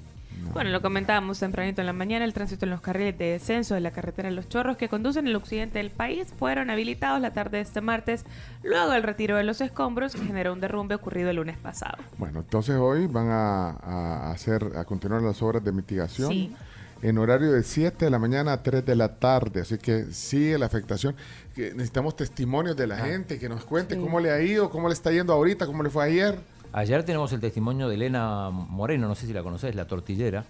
Bueno, 0.54 0.72
lo 0.72 0.82
comentábamos 0.82 1.39
tempranito 1.39 1.82
en 1.82 1.88
la 1.88 1.94
mañana, 1.94 2.25
el 2.25 2.34
tránsito 2.34 2.66
en 2.66 2.72
los 2.72 2.82
carriles 2.82 3.18
de 3.18 3.25
descenso 3.34 3.75
de 3.75 3.82
la 3.82 3.92
carretera 3.92 4.32
Los 4.32 4.50
Chorros 4.50 4.75
que 4.77 4.89
conducen 4.89 5.27
al 5.27 5.36
occidente 5.36 5.77
del 5.77 5.92
país 5.92 6.27
fueron 6.39 6.70
habilitados 6.70 7.22
la 7.22 7.32
tarde 7.32 7.58
de 7.58 7.63
este 7.63 7.82
martes, 7.82 8.25
luego 8.63 8.92
del 8.92 9.04
retiro 9.04 9.38
de 9.38 9.44
los 9.44 9.62
escombros 9.62 10.16
que 10.16 10.22
generó 10.25 10.54
un 10.54 10.60
derrumbe 10.60 10.96
ocurrido 10.96 11.30
el 11.30 11.36
lunes 11.36 11.58
pasado. 11.58 11.98
Bueno, 12.18 12.39
entonces 12.39 12.75
hoy 12.75 13.08
van 13.08 13.27
a, 13.30 13.70
a 13.72 14.32
hacer, 14.32 14.72
a 14.75 14.84
continuar 14.86 15.22
las 15.22 15.42
obras 15.42 15.63
de 15.63 15.72
mitigación. 15.72 16.32
Sí. 16.32 16.56
En 17.04 17.20
horario 17.20 17.51
de 17.51 17.62
7 17.62 18.06
de 18.06 18.10
la 18.10 18.18
mañana 18.18 18.54
a 18.54 18.63
3 18.63 18.84
de 18.84 18.96
la 18.96 19.20
tarde, 19.20 19.62
así 19.62 19.77
que 19.77 20.06
sigue 20.06 20.58
la 20.58 20.66
afectación. 20.66 21.16
Necesitamos 21.56 22.16
testimonios 22.16 22.75
de 22.75 22.88
la 22.88 22.96
Ah. 22.96 23.06
gente 23.06 23.38
que 23.38 23.48
nos 23.48 23.63
cuente 23.66 23.94
Sí. 23.94 24.01
cómo 24.01 24.20
le 24.20 24.32
ha 24.32 24.42
ido, 24.42 24.72
cómo 24.72 24.88
le 24.88 24.96
está 24.96 25.12
yendo 25.12 25.32
ahorita, 25.34 25.68
cómo 25.68 25.84
le 25.84 25.92
fue 25.92 26.04
ayer. 26.06 26.39
Ayer 26.74 27.04
tenemos 27.04 27.32
el 27.34 27.40
testimonio 27.40 27.88
de 27.88 27.96
Elena 27.96 28.50
Moreno, 28.52 29.08
no 29.08 29.16
sé 29.16 29.26
si 29.28 29.34
la 29.34 29.42
conoces, 29.44 29.74
la 29.76 29.86
tortillera. 29.88 30.44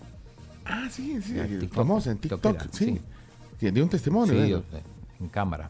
Ah, 0.65 0.87
sí, 0.91 1.21
sí, 1.21 1.33
TikTok- 1.33 1.73
famosa 1.73 2.11
en 2.11 2.17
TikTok, 2.17 2.63
sí. 2.71 3.01
Que 3.59 3.71
dio 3.71 3.83
un 3.83 3.89
testimonio. 3.89 4.33
Sí, 4.33 4.75
¿eh? 4.77 4.81
en 5.19 5.27
cámara. 5.29 5.69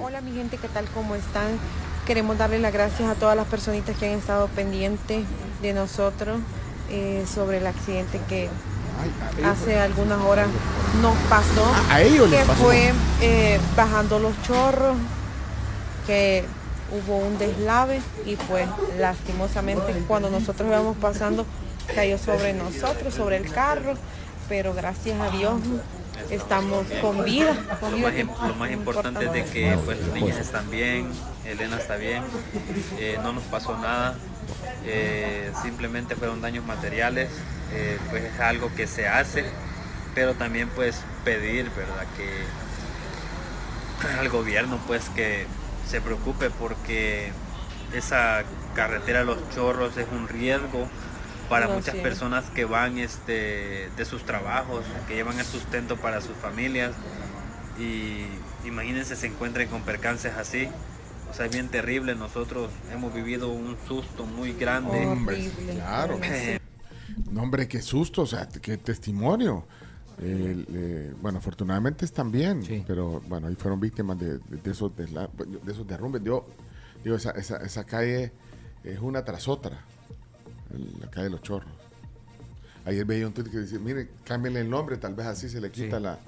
Hola 0.00 0.20
mi 0.20 0.32
gente, 0.32 0.56
¿qué 0.56 0.68
tal? 0.68 0.86
¿Cómo 0.94 1.14
están? 1.14 1.48
Queremos 2.06 2.38
darle 2.38 2.58
las 2.58 2.72
gracias 2.72 3.08
a 3.08 3.14
todas 3.14 3.36
las 3.36 3.46
personitas 3.46 3.96
que 3.96 4.08
han 4.10 4.18
estado 4.18 4.48
pendientes 4.48 5.24
de 5.60 5.72
nosotros 5.72 6.40
eh, 6.90 7.24
sobre 7.32 7.58
el 7.58 7.66
accidente 7.66 8.20
que 8.28 8.48
hace 9.44 9.78
algunas 9.78 10.20
horas 10.22 10.48
nos 11.00 11.16
pasó. 11.28 11.64
a 11.90 12.00
ellos 12.02 12.28
les 12.30 12.40
que 12.40 12.46
pasó. 12.46 12.64
fue 12.64 12.92
eh, 13.20 13.60
bajando 13.76 14.18
los 14.18 14.40
chorros, 14.42 14.96
que 16.06 16.44
hubo 16.92 17.18
un 17.18 17.38
deslave 17.38 18.00
y 18.26 18.36
pues 18.36 18.66
lastimosamente 18.98 19.92
cuando 20.06 20.30
nosotros 20.30 20.68
íbamos 20.68 20.96
pasando 20.98 21.46
cayó 21.94 22.18
sobre 22.18 22.52
nosotros, 22.52 23.14
sobre 23.14 23.36
el 23.38 23.50
carro, 23.50 23.94
pero 24.48 24.74
gracias 24.74 25.18
a 25.20 25.30
Dios 25.30 25.60
estamos 26.30 26.86
con 27.00 27.24
vida. 27.24 27.56
Lo 27.80 27.98
más, 27.98 28.14
lo 28.48 28.54
más 28.54 28.70
importante 28.70 29.24
es 29.24 29.32
de 29.32 29.44
que 29.44 29.78
pues, 29.84 29.98
las 30.00 30.14
niñas 30.14 30.38
están 30.38 30.70
bien, 30.70 31.10
Elena 31.44 31.78
está 31.78 31.96
bien, 31.96 32.22
eh, 32.98 33.18
no 33.22 33.32
nos 33.32 33.44
pasó 33.44 33.76
nada, 33.78 34.16
eh, 34.84 35.50
simplemente 35.62 36.14
fueron 36.14 36.40
daños 36.40 36.64
materiales, 36.64 37.30
eh, 37.72 37.98
pues 38.10 38.24
es 38.24 38.40
algo 38.40 38.70
que 38.74 38.86
se 38.86 39.08
hace, 39.08 39.44
pero 40.14 40.34
también 40.34 40.68
pues 40.74 41.00
pedir, 41.24 41.70
¿verdad? 41.70 42.06
Que 42.16 42.28
al 44.18 44.28
gobierno 44.28 44.78
pues 44.86 45.08
que 45.10 45.46
se 45.92 46.00
preocupe 46.00 46.48
porque 46.48 47.30
esa 47.94 48.44
carretera 48.74 49.24
los 49.24 49.36
chorros 49.54 49.98
es 49.98 50.06
un 50.10 50.26
riesgo 50.26 50.88
para 51.50 51.66
No, 51.66 51.74
muchas 51.74 51.94
sí. 51.96 52.00
personas 52.00 52.46
que 52.54 52.64
van 52.64 52.96
este, 52.96 53.90
de 53.94 54.04
sus 54.06 54.22
trabajos, 54.24 54.86
que 55.06 55.16
llevan 55.16 55.38
el 55.38 55.44
sustento 55.44 55.98
para 55.98 56.22
sus 56.22 56.34
familias 56.38 56.92
y 57.78 58.24
imagínense 58.66 59.16
se 59.16 59.26
encuentren 59.26 59.68
con 59.68 59.82
percances 59.82 60.32
así. 60.38 60.66
O 61.30 61.34
sea, 61.34 61.44
es 61.44 61.52
bien 61.52 61.68
terrible. 61.68 62.14
Nosotros 62.14 62.70
hemos 62.90 63.12
vivido 63.12 63.50
un 63.50 63.76
susto 63.86 64.24
muy 64.24 64.54
grande. 64.54 65.06
Hombre, 65.06 65.50
claro. 65.74 66.18
No, 67.30 67.42
hombre, 67.42 67.68
qué 67.68 67.82
susto, 67.82 68.22
o 68.22 68.26
sea, 68.26 68.48
qué 68.48 68.78
testimonio. 68.78 69.66
El, 70.20 70.66
eh, 70.72 71.14
bueno, 71.20 71.38
afortunadamente 71.38 72.04
están 72.04 72.30
bien, 72.30 72.62
pero 72.86 73.20
bueno, 73.28 73.48
ahí 73.48 73.54
fueron 73.54 73.80
víctimas 73.80 74.18
de, 74.18 74.38
de- 74.38 74.56
de 74.62 74.70
esos, 74.70 74.92
desla- 74.96 75.30
de 75.32 75.72
esos 75.72 75.86
derrumbes. 75.86 76.22
Yo 76.22 76.46
digo, 77.02 77.16
esa, 77.16 77.30
esa, 77.32 77.56
esa 77.58 77.84
calle 77.84 78.32
es 78.84 78.98
una 79.00 79.24
tras 79.24 79.48
otra, 79.48 79.78
la 81.00 81.10
calle 81.10 81.24
de 81.24 81.30
los 81.30 81.42
chorros. 81.42 81.70
Ayer 82.84 83.04
veía 83.04 83.26
un 83.26 83.32
tweet 83.32 83.48
que 83.50 83.58
decía, 83.58 83.78
mire, 83.78 84.08
cámbienle 84.24 84.60
el 84.60 84.70
nombre, 84.70 84.96
tal 84.96 85.14
vez 85.14 85.26
así 85.26 85.48
se 85.48 85.60
le 85.60 85.70
quita 85.70 86.00
la... 86.00 86.18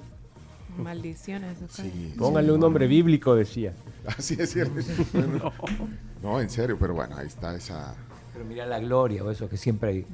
Maldiciones. 0.77 1.57
ok. 1.61 1.85
Pónganle 2.17 2.51
un 2.51 2.59
nombre 2.59 2.87
bíblico, 2.87 3.33
decía. 3.35 3.73
Así 4.17 4.35
es 4.37 4.51
cierto. 4.51 4.75
no. 5.13 5.51
no, 6.21 6.41
en 6.41 6.49
serio, 6.49 6.77
pero 6.79 6.93
bueno, 6.93 7.15
ahí 7.17 7.27
está 7.27 7.55
esa... 7.55 7.95
Pero 8.33 8.43
mira 8.45 8.65
la 8.65 8.79
gloria 8.79 9.23
o 9.23 9.31
eso 9.31 9.47
que 9.49 9.55
siempre 9.57 9.89
hay. 9.89 10.05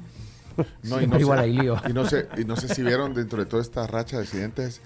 No, 0.84 1.00
y 1.00 1.06
no, 1.06 1.18
igual 1.18 1.38
sé, 1.38 1.44
hay 1.44 1.52
lío. 1.52 1.76
y, 1.88 1.92
no 1.92 2.06
sé, 2.06 2.28
y 2.36 2.44
no 2.44 2.56
sé 2.56 2.68
si 2.74 2.82
vieron 2.82 3.14
dentro 3.14 3.38
de 3.38 3.46
toda 3.46 3.62
esta 3.62 3.86
racha 3.86 4.16
de 4.16 4.22
accidentes, 4.22 4.80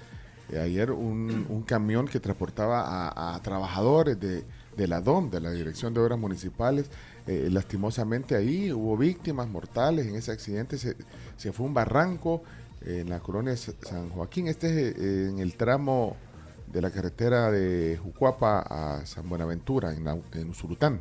eh, 0.51 0.59
ayer 0.59 0.91
un, 0.93 1.47
un 1.49 1.63
camión 1.63 2.07
que 2.07 2.21
transportaba 2.21 2.83
a, 2.83 3.35
a 3.35 3.43
trabajadores 3.43 4.19
de, 4.21 4.45
de 4.77 4.87
la 4.89 5.01
DOM, 5.01 5.31
de 5.31 5.41
la 5.41 5.51
Dirección 5.51 5.93
de 5.95 6.01
Obras 6.01 6.19
Municipales, 6.19 6.91
eh, 7.27 7.49
lastimosamente 7.51 8.37
ahí 8.37 8.73
hubo 8.73 8.97
víctimas 8.97 9.49
mortales 9.49 10.07
en 10.07 10.15
ese 10.15 10.31
accidente, 10.33 10.79
se, 10.79 10.97
se 11.37 11.53
fue 11.53 11.67
un 11.67 11.75
barranco 11.75 12.43
eh, 12.85 13.01
en 13.01 13.11
la 13.11 13.19
colonia 13.21 13.51
de 13.51 13.57
Sa- 13.57 13.73
San 13.83 14.11
Joaquín, 14.11 14.47
este 14.47 14.69
es 14.91 14.97
eh, 14.97 15.29
en 15.31 15.39
el 15.41 15.55
tramo 15.57 16.17
de 16.73 16.83
la 16.83 16.91
carretera 16.91 17.51
de 17.51 17.99
Jucuapa 18.03 18.61
a 18.61 19.07
San 19.07 19.29
Buenaventura, 19.29 19.93
en, 19.95 20.05
la, 20.05 20.17
en 20.35 20.51
Usurután 20.51 21.01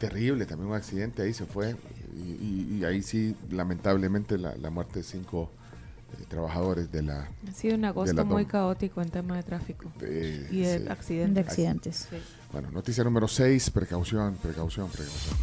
terrible, 0.00 0.46
también 0.46 0.70
un 0.70 0.74
accidente 0.76 1.22
ahí 1.22 1.32
se 1.32 1.44
fue 1.46 1.76
y, 2.16 2.20
y- 2.20 2.78
y 2.80 2.84
ahí 2.84 3.02
sí 3.02 3.36
lamentablemente 3.50 4.36
la, 4.38 4.56
la 4.56 4.70
muerte 4.70 5.00
de 5.00 5.04
cinco 5.04 5.50
eh, 6.18 6.24
trabajadores 6.28 6.90
de 6.90 7.02
la 7.02 7.28
Ha 7.48 7.52
sido 7.52 7.74
un 7.76 7.82
de 7.82 7.88
agosto 7.88 8.24
muy 8.24 8.46
caótico 8.46 9.00
en 9.02 9.10
tema 9.10 9.36
de 9.36 9.42
tráfico 9.44 9.92
Eh, 10.00 10.48
y 10.50 10.60
de 10.62 10.78
sí. 10.78 10.84
accidentes. 10.88 11.34
De 11.34 11.40
accidentes. 11.42 12.06
Sí. 12.10 12.16
Bueno, 12.50 12.70
noticia 12.72 13.04
número 13.04 13.28
6, 13.28 13.70
precaución, 13.70 14.34
precaución, 14.42 14.88
precaución. 14.88 15.36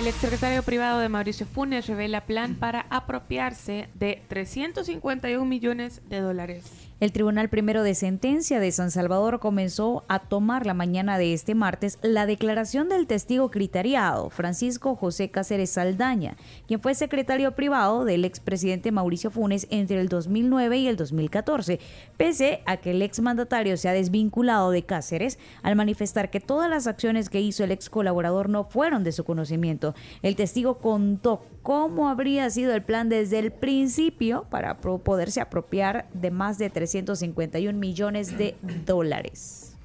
El 0.00 0.06
exsecretario 0.06 0.62
privado 0.62 0.98
de 0.98 1.08
Mauricio 1.08 1.46
Funes 1.46 1.86
revela 1.86 2.22
plan 2.26 2.54
para 2.56 2.86
apropiarse 2.90 3.88
de 3.94 4.22
351 4.28 5.44
millones 5.46 6.00
de 6.08 6.20
dólares. 6.20 6.64
El 7.00 7.12
Tribunal 7.12 7.48
Primero 7.48 7.82
de 7.82 7.94
Sentencia 7.94 8.60
de 8.60 8.70
San 8.70 8.90
Salvador 8.90 9.40
comenzó 9.40 10.04
a 10.08 10.18
tomar 10.18 10.66
la 10.66 10.74
mañana 10.74 11.16
de 11.16 11.32
este 11.32 11.54
martes 11.54 11.98
la 12.02 12.26
declaración 12.26 12.90
del 12.90 13.06
testigo 13.06 13.50
criteriado, 13.50 14.28
Francisco 14.28 14.94
José 14.94 15.30
Cáceres 15.30 15.70
Saldaña, 15.70 16.36
quien 16.68 16.82
fue 16.82 16.94
secretario 16.94 17.52
privado 17.52 18.04
del 18.04 18.26
expresidente 18.26 18.92
Mauricio 18.92 19.30
Funes 19.30 19.66
entre 19.70 19.98
el 19.98 20.10
2009 20.10 20.76
y 20.76 20.88
el 20.88 20.98
2014, 20.98 21.80
pese 22.18 22.60
a 22.66 22.76
que 22.76 22.90
el 22.90 23.00
exmandatario 23.00 23.78
se 23.78 23.88
ha 23.88 23.94
desvinculado 23.94 24.70
de 24.70 24.82
Cáceres 24.82 25.38
al 25.62 25.76
manifestar 25.76 26.28
que 26.28 26.40
todas 26.40 26.68
las 26.68 26.86
acciones 26.86 27.30
que 27.30 27.40
hizo 27.40 27.64
el 27.64 27.70
ex 27.70 27.88
colaborador 27.88 28.50
no 28.50 28.64
fueron 28.64 29.04
de 29.04 29.12
su 29.12 29.24
conocimiento. 29.24 29.94
El 30.20 30.36
testigo 30.36 30.76
contó 30.76 31.46
cómo 31.62 32.08
habría 32.08 32.48
sido 32.50 32.74
el 32.74 32.82
plan 32.82 33.08
desde 33.08 33.38
el 33.38 33.50
principio 33.50 34.46
para 34.50 34.78
poderse 34.78 35.40
apropiar 35.40 36.08
de 36.12 36.30
más 36.30 36.58
de 36.58 36.70
351 36.70 37.78
millones 37.78 38.36
de 38.36 38.56
dólares. 38.86 39.76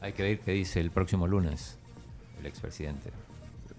Hay 0.00 0.12
que 0.12 0.22
ver 0.22 0.40
qué 0.40 0.52
dice 0.52 0.80
el 0.80 0.90
próximo 0.90 1.26
lunes 1.26 1.78
el 2.38 2.46
expresidente. 2.46 3.10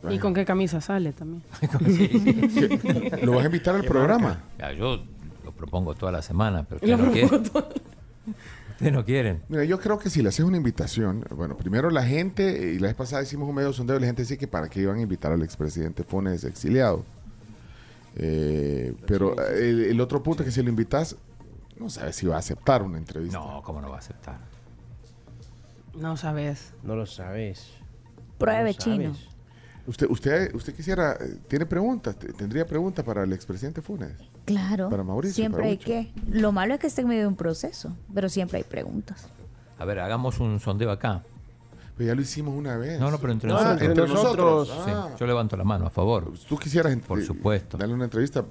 ¿Y 0.10 0.20
con 0.20 0.34
qué 0.34 0.46
camisa 0.46 0.82
sale 0.82 1.14
también? 1.14 1.42
¿Lo 3.24 3.34
vas 3.34 3.44
a 3.44 3.46
invitar 3.46 3.76
al 3.76 3.84
programa? 3.84 4.44
Ya, 4.60 4.72
yo 4.72 5.04
lo 5.44 5.52
propongo 5.52 5.96
toda 5.96 6.12
la 6.12 6.22
semana, 6.22 6.66
pero 6.68 6.98
no 6.98 7.12
quieren. 7.12 7.42
Ustedes 8.76 8.92
no 8.92 9.06
quieren. 9.06 9.42
Mira, 9.48 9.64
yo 9.64 9.80
creo 9.80 9.98
que 9.98 10.10
si 10.10 10.22
le 10.22 10.30
haces 10.30 10.44
una 10.44 10.58
invitación, 10.58 11.24
bueno, 11.32 11.56
primero 11.56 11.90
la 11.90 12.04
gente, 12.04 12.74
y 12.74 12.80
la 12.80 12.88
vez 12.88 12.96
pasada 12.96 13.24
hicimos 13.24 13.48
un 13.48 13.56
medio 13.56 13.72
sondeo, 13.72 13.98
la 14.00 14.06
gente 14.06 14.24
dice 14.24 14.38
que 14.38 14.48
para 14.48 14.68
qué 14.68 14.82
iban 14.82 14.98
a 14.98 15.02
invitar 15.02 15.32
al 15.32 15.42
expresidente 15.44 16.04
Funes 16.04 16.44
exiliado. 16.44 17.06
Eh, 18.16 18.96
pero 19.08 19.36
el, 19.50 19.84
el 19.86 20.02
otro 20.02 20.24
punto 20.24 20.44
es 20.44 20.48
que 20.48 20.52
si 20.52 20.62
lo 20.64 20.70
invitas, 20.70 21.16
no 21.78 21.90
sabes 21.90 22.16
si 22.16 22.26
va 22.26 22.36
a 22.36 22.40
aceptar 22.40 22.82
una 22.82 22.98
entrevista. 22.98 23.38
No, 23.38 23.62
¿cómo 23.64 23.82
no 23.82 23.90
va 23.90 23.98
a 23.98 24.00
aceptar? 24.00 24.40
No 25.96 26.18
sabes. 26.18 26.74
No 26.84 26.96
lo 26.96 27.06
sabes. 27.06 27.68
Pruebe, 28.38 28.74
No 28.74 28.74
sabes. 28.74 28.78
chino. 28.78 29.14
Usted, 29.88 30.08
usted, 30.10 30.56
usted 30.56 30.74
quisiera, 30.74 31.14
eh, 31.14 31.38
tiene 31.48 31.66
preguntas, 31.68 32.18
Te- 32.18 32.34
tendría 32.34 32.66
preguntas 32.66 33.06
para 33.06 33.24
el 33.24 33.32
expresidente 33.34 33.82
Funes. 33.84 34.14
Claro. 34.46 34.90
Para 34.90 35.04
Mauricio, 35.04 35.36
Siempre 35.36 35.60
para 35.60 35.70
hay 35.72 35.78
que. 35.78 36.12
Lo 36.28 36.52
malo 36.52 36.74
es 36.74 36.80
que 36.80 36.88
esté 36.88 37.02
en 37.02 37.08
medio 37.10 37.22
de 37.22 37.28
un 37.28 37.36
proceso, 37.36 37.96
pero 38.14 38.28
siempre 38.30 38.58
hay 38.58 38.64
preguntas. 38.64 39.28
A 39.78 39.86
ver, 39.86 40.00
hagamos 40.00 40.40
un 40.40 40.60
sondeo 40.60 40.90
acá. 40.90 41.24
Pero 41.98 42.08
ya 42.10 42.16
lo 42.16 42.22
hicimos 42.22 42.54
una 42.56 42.76
vez. 42.78 43.00
No, 43.00 43.10
no, 43.10 43.18
pero 43.20 43.32
entre 43.34 43.50
Ah, 43.52 43.54
nosotros. 43.54 43.82
entre 43.82 44.08
nosotros. 44.08 44.68
Sí, 44.86 44.92
Ah. 44.94 45.10
yo 45.18 45.26
levanto 45.26 45.56
la 45.56 45.64
mano 45.64 45.88
a 45.88 45.90
favor. 45.90 46.32
Tú 46.48 46.58
quisieras 46.58 46.96
Por 47.08 47.24
supuesto. 47.24 47.78
darle 47.78 47.94
una 47.94 48.04
entrevista. 48.06 48.44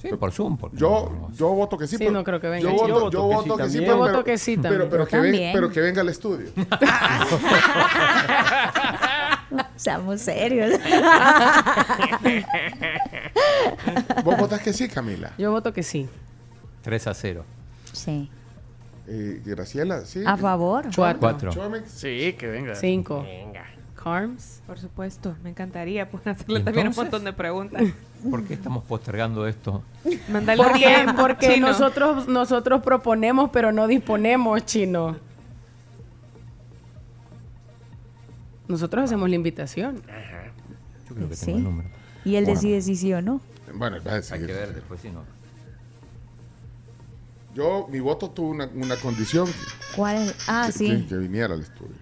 Sí, 0.00 0.08
por 0.14 0.30
Zoom. 0.30 0.56
Yo, 0.74 1.28
yo 1.34 1.48
voto 1.48 1.76
que 1.76 1.86
sí. 1.86 1.92
Sí, 1.96 1.98
pero- 1.98 2.12
no 2.12 2.22
creo 2.22 2.40
que 2.40 2.48
venga. 2.48 2.70
Yo 2.70 2.72
Yo 2.76 2.76
voto, 2.76 2.92
voto 3.00 3.10
yo 3.10 3.28
que 3.28 3.34
voto 3.34 3.56
sí 3.56 3.62
que 3.62 3.70
sí, 3.70 3.78
pero, 3.78 3.90
Yo 3.92 3.96
voto 3.98 4.12
pero- 4.12 4.24
que 4.24 4.38
sí 4.38 4.56
pero, 4.56 4.62
también. 4.68 4.90
pero 4.90 5.06
que 5.08 5.16
ven- 5.16 5.32
También. 5.32 5.52
pero 5.54 5.70
que 5.70 5.80
venga 5.80 6.00
al 6.02 6.08
estudio. 6.10 6.46
Seamos 9.76 10.20
serios. 10.20 10.78
¿Vos 14.24 14.36
votás 14.38 14.60
que 14.60 14.72
sí, 14.72 14.88
Camila? 14.88 15.32
Yo 15.38 15.50
voto 15.50 15.72
que 15.72 15.82
sí. 15.82 16.08
3 16.82 17.06
a 17.06 17.14
0. 17.14 17.44
Sí. 17.92 18.30
Eh, 19.08 19.40
Graciela, 19.44 20.04
sí. 20.04 20.22
A 20.26 20.36
favor. 20.36 20.86
Cuatro. 20.94 21.20
Cuatro. 21.20 21.52
Chomex. 21.52 21.90
Sí, 21.90 22.34
que 22.38 22.46
venga. 22.48 22.74
Cinco. 22.74 23.22
Venga. 23.22 23.64
Carms. 24.02 24.62
Por 24.66 24.78
supuesto, 24.78 25.34
me 25.42 25.50
encantaría 25.50 26.08
hacerle 26.24 26.60
también 26.60 26.88
un 26.88 26.94
montón 26.94 27.24
de 27.24 27.32
preguntas. 27.32 27.82
¿Por 28.30 28.44
qué 28.44 28.54
estamos 28.54 28.84
postergando 28.84 29.46
esto? 29.46 29.82
Mandarle 30.30 30.62
un 30.64 30.70
Porque, 30.70 31.06
porque 31.16 31.54
chino. 31.54 31.68
nosotros, 31.68 32.28
nosotros 32.28 32.82
proponemos, 32.82 33.50
pero 33.52 33.72
no 33.72 33.86
disponemos, 33.86 34.64
chino. 34.64 35.16
Nosotros 38.68 39.04
hacemos 39.04 39.28
la 39.28 39.36
invitación. 39.36 40.02
Yo 41.08 41.14
creo 41.14 41.28
que 41.28 41.36
Sí. 41.36 41.46
tengo 41.46 41.58
el 41.58 41.64
número. 41.64 41.88
Y 42.24 42.34
él 42.36 42.44
Bueno. 42.44 42.60
decide 42.60 42.82
si 42.82 42.96
sí 42.96 43.12
o 43.12 43.22
no. 43.22 43.40
Bueno, 43.74 43.98
va 44.06 44.12
a 44.12 44.16
Hay 44.16 44.22
que 44.40 44.52
ver 44.52 44.74
después 44.74 45.00
si 45.00 45.10
no. 45.10 45.22
Yo, 47.56 47.86
mi 47.90 48.00
voto 48.00 48.28
tuvo 48.30 48.50
una, 48.50 48.68
una 48.74 48.96
condición. 48.96 49.48
¿Cuál 49.96 50.16
es? 50.28 50.34
Ah, 50.46 50.64
que, 50.66 50.72
sí. 50.72 50.88
que- 50.90 51.06
que 51.06 51.16
viniera 51.16 51.54
al 51.54 51.62
estudio. 51.62 51.96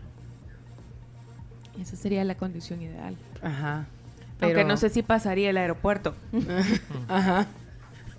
Esa 1.81 1.95
sería 1.97 2.25
la 2.25 2.35
condición 2.35 2.83
ideal. 2.83 3.17
Ajá. 3.41 3.87
Aunque 4.41 4.57
Pero- 4.57 4.67
no 4.69 4.77
sé 4.77 4.89
si 4.91 5.03
pasaría 5.03 5.51
el 5.51 5.57
aeropuerto. 5.57 6.17
Ajá. 7.09 7.47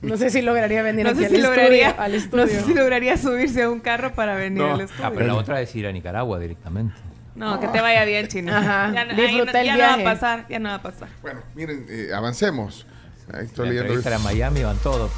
No 0.01 0.15
sé 0.17 0.29
si 0.29 0.41
lograría 0.41 0.81
venir 0.81 1.03
No 1.05 1.09
aquí 1.11 1.19
sé 1.19 1.25
al, 1.25 1.29
si 1.31 1.35
estudio, 1.37 1.55
lograría, 1.55 1.89
al 1.89 2.11
no 2.31 2.47
sé 2.47 2.61
si 2.61 2.73
lograría 2.73 3.17
subirse 3.17 3.63
a 3.63 3.69
un 3.69 3.79
carro 3.81 4.13
para 4.13 4.35
venir 4.35 4.61
No. 4.61 4.73
al 4.75 4.81
Ah, 4.81 4.83
estudio. 4.85 5.11
pero 5.13 5.27
la 5.27 5.35
otra 5.35 5.61
es 5.61 5.75
ir 5.75 5.87
a 5.87 5.91
Nicaragua 5.91 6.39
directamente. 6.39 6.95
No, 7.35 7.59
que 7.59 7.67
te 7.67 7.81
vaya 7.81 8.05
bien, 8.05 8.27
chino. 8.29 8.55
Ajá. 8.55 8.91
Ya, 8.93 9.03
no, 9.05 9.13
Disfruta 9.13 9.51
no- 9.51 9.59
el 9.59 9.65
ya 9.65 9.75
no 9.75 9.81
va 9.81 9.93
a 10.11 10.13
pasar, 10.13 10.45
ya 10.47 10.59
no 10.59 10.69
va 10.69 10.75
a 10.75 10.81
pasar. 10.81 11.09
Bueno, 11.21 11.41
miren, 11.53 11.85
eh, 11.89 12.09
avancemos. 12.15 12.85
Ahí 13.33 13.45
estoy 13.45 13.73
La 13.73 13.83
leyendo. 13.83 14.15
a 14.15 14.19
Miami 14.19 14.63
van 14.63 14.77
todos. 14.77 15.11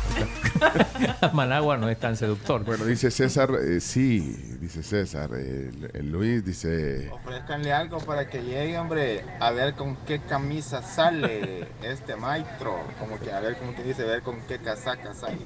Managua 1.34 1.78
no 1.78 1.90
es 1.90 2.00
tan 2.00 2.16
seductor. 2.16 2.64
Bueno, 2.64 2.86
dice 2.86 3.12
César, 3.12 3.50
eh, 3.62 3.82
sí, 3.82 4.58
dice 4.62 4.82
César. 4.82 5.34
El, 5.34 5.92
el 5.94 6.12
Luis 6.12 6.46
dice, 6.46 7.10
Ofrezcanle 7.12 7.74
algo 7.74 7.98
para 8.00 8.30
que 8.30 8.42
llegue, 8.44 8.78
hombre, 8.78 9.26
a 9.40 9.52
ver 9.52 9.74
con 9.74 9.98
qué 10.06 10.20
camisa 10.20 10.82
sale 10.82 11.68
este 11.84 12.16
maestro. 12.16 12.80
Como 13.00 13.20
que 13.20 13.32
a 13.32 13.42
ver, 13.42 13.58
como 13.58 13.76
que 13.76 13.84
dice, 13.84 14.04
a 14.04 14.06
ver 14.08 14.22
con 14.22 14.40
qué 14.48 14.60
casaca 14.60 15.14
sale. 15.14 15.38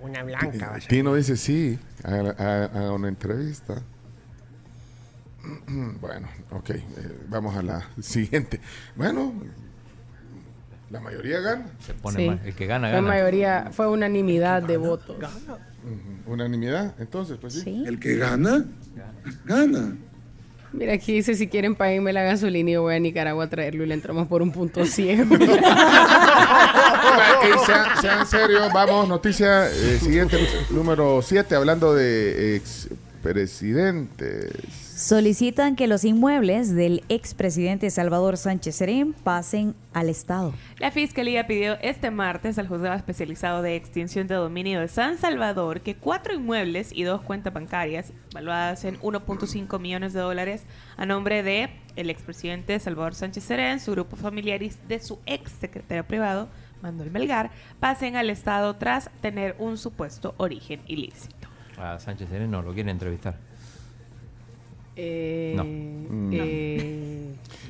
Una 0.00 0.22
blanca. 0.22 0.68
va 0.70 0.76
a 0.76 0.80
ser. 0.80 0.88
Tino 0.88 1.14
dice 1.14 1.36
sí, 1.36 1.78
haga 2.04 2.92
una 2.92 3.08
entrevista. 3.08 3.82
Bueno, 6.00 6.28
ok, 6.50 6.70
eh, 6.70 6.82
vamos 7.28 7.54
a 7.56 7.62
la 7.62 7.88
siguiente. 8.00 8.60
Bueno, 8.96 9.32
la 10.90 11.00
mayoría 11.00 11.40
gana. 11.40 11.66
Se 11.84 11.94
pone 11.94 12.18
Sí. 12.20 12.26
mal. 12.28 12.40
El 12.44 12.54
que 12.54 12.66
gana, 12.66 12.88
gana. 12.90 13.08
mayoría, 13.08 13.68
fue 13.72 13.88
unanimidad 13.88 14.62
de 14.62 14.76
votos. 14.76 15.16
Unanimidad, 16.26 16.94
entonces, 16.98 17.38
pues 17.40 17.54
sí. 17.54 17.84
El 17.86 17.98
que 18.00 18.16
gana, 18.16 18.64
gana. 19.44 19.96
Mira, 20.72 20.94
aquí 20.94 21.12
dice, 21.14 21.34
si 21.36 21.46
quieren 21.48 21.74
paguenme 21.76 22.12
la 22.12 22.22
gasolina 22.24 22.68
y 22.70 22.72
yo 22.74 22.82
voy 22.82 22.94
a 22.96 22.98
Nicaragua 22.98 23.44
a 23.44 23.48
traerlo 23.48 23.84
y 23.84 23.86
le 23.86 23.94
entramos 23.94 24.26
por 24.28 24.42
un 24.42 24.50
punto 24.52 24.84
ciego. 24.84 25.24
Sean, 27.64 27.86
sean 28.00 28.26
serios, 28.26 28.72
vamos, 28.72 29.08
noticia 29.08 29.68
eh, 29.70 29.98
siguiente, 30.00 30.38
número 30.70 31.22
7, 31.22 31.54
hablando 31.54 31.94
de 31.94 32.56
expresidentes. 32.56 34.50
Solicitan 34.96 35.76
que 35.76 35.88
los 35.88 36.06
inmuebles 36.06 36.74
del 36.74 37.04
expresidente 37.10 37.90
Salvador 37.90 38.38
Sánchez 38.38 38.76
Serén 38.76 39.12
pasen 39.12 39.74
al 39.92 40.08
Estado. 40.08 40.54
La 40.78 40.90
Fiscalía 40.90 41.46
pidió 41.46 41.76
este 41.82 42.10
martes 42.10 42.58
al 42.58 42.66
juzgado 42.66 42.96
especializado 42.96 43.60
de 43.60 43.76
extinción 43.76 44.26
de 44.26 44.36
dominio 44.36 44.80
de 44.80 44.88
San 44.88 45.18
Salvador 45.18 45.82
que 45.82 45.96
cuatro 45.96 46.32
inmuebles 46.32 46.92
y 46.94 47.02
dos 47.02 47.20
cuentas 47.20 47.52
bancarias, 47.52 48.14
valuadas 48.32 48.86
en 48.86 48.98
1.5 49.00 49.78
millones 49.78 50.14
de 50.14 50.20
dólares, 50.20 50.64
a 50.96 51.04
nombre 51.04 51.42
de 51.42 51.68
el 51.96 52.08
expresidente 52.08 52.80
Salvador 52.80 53.14
Sánchez 53.14 53.44
Serén, 53.44 53.80
su 53.80 53.92
grupo 53.92 54.16
familiar 54.16 54.62
y 54.62 54.72
de 54.88 54.98
su 55.00 55.18
ex 55.26 55.52
secretario 55.52 56.06
privado, 56.06 56.48
Manuel 56.80 57.10
Melgar, 57.10 57.50
pasen 57.80 58.16
al 58.16 58.30
Estado 58.30 58.76
tras 58.76 59.10
tener 59.20 59.56
un 59.58 59.76
supuesto 59.76 60.34
origen 60.38 60.80
ilícito. 60.86 61.48
A 61.76 61.98
Sánchez 61.98 62.30
Sereno 62.30 62.62
lo 62.62 62.72
quieren 62.72 62.88
entrevistar. 62.88 63.45
Eh, 64.96 65.52
No. 65.56 65.64
eh, 66.32 67.22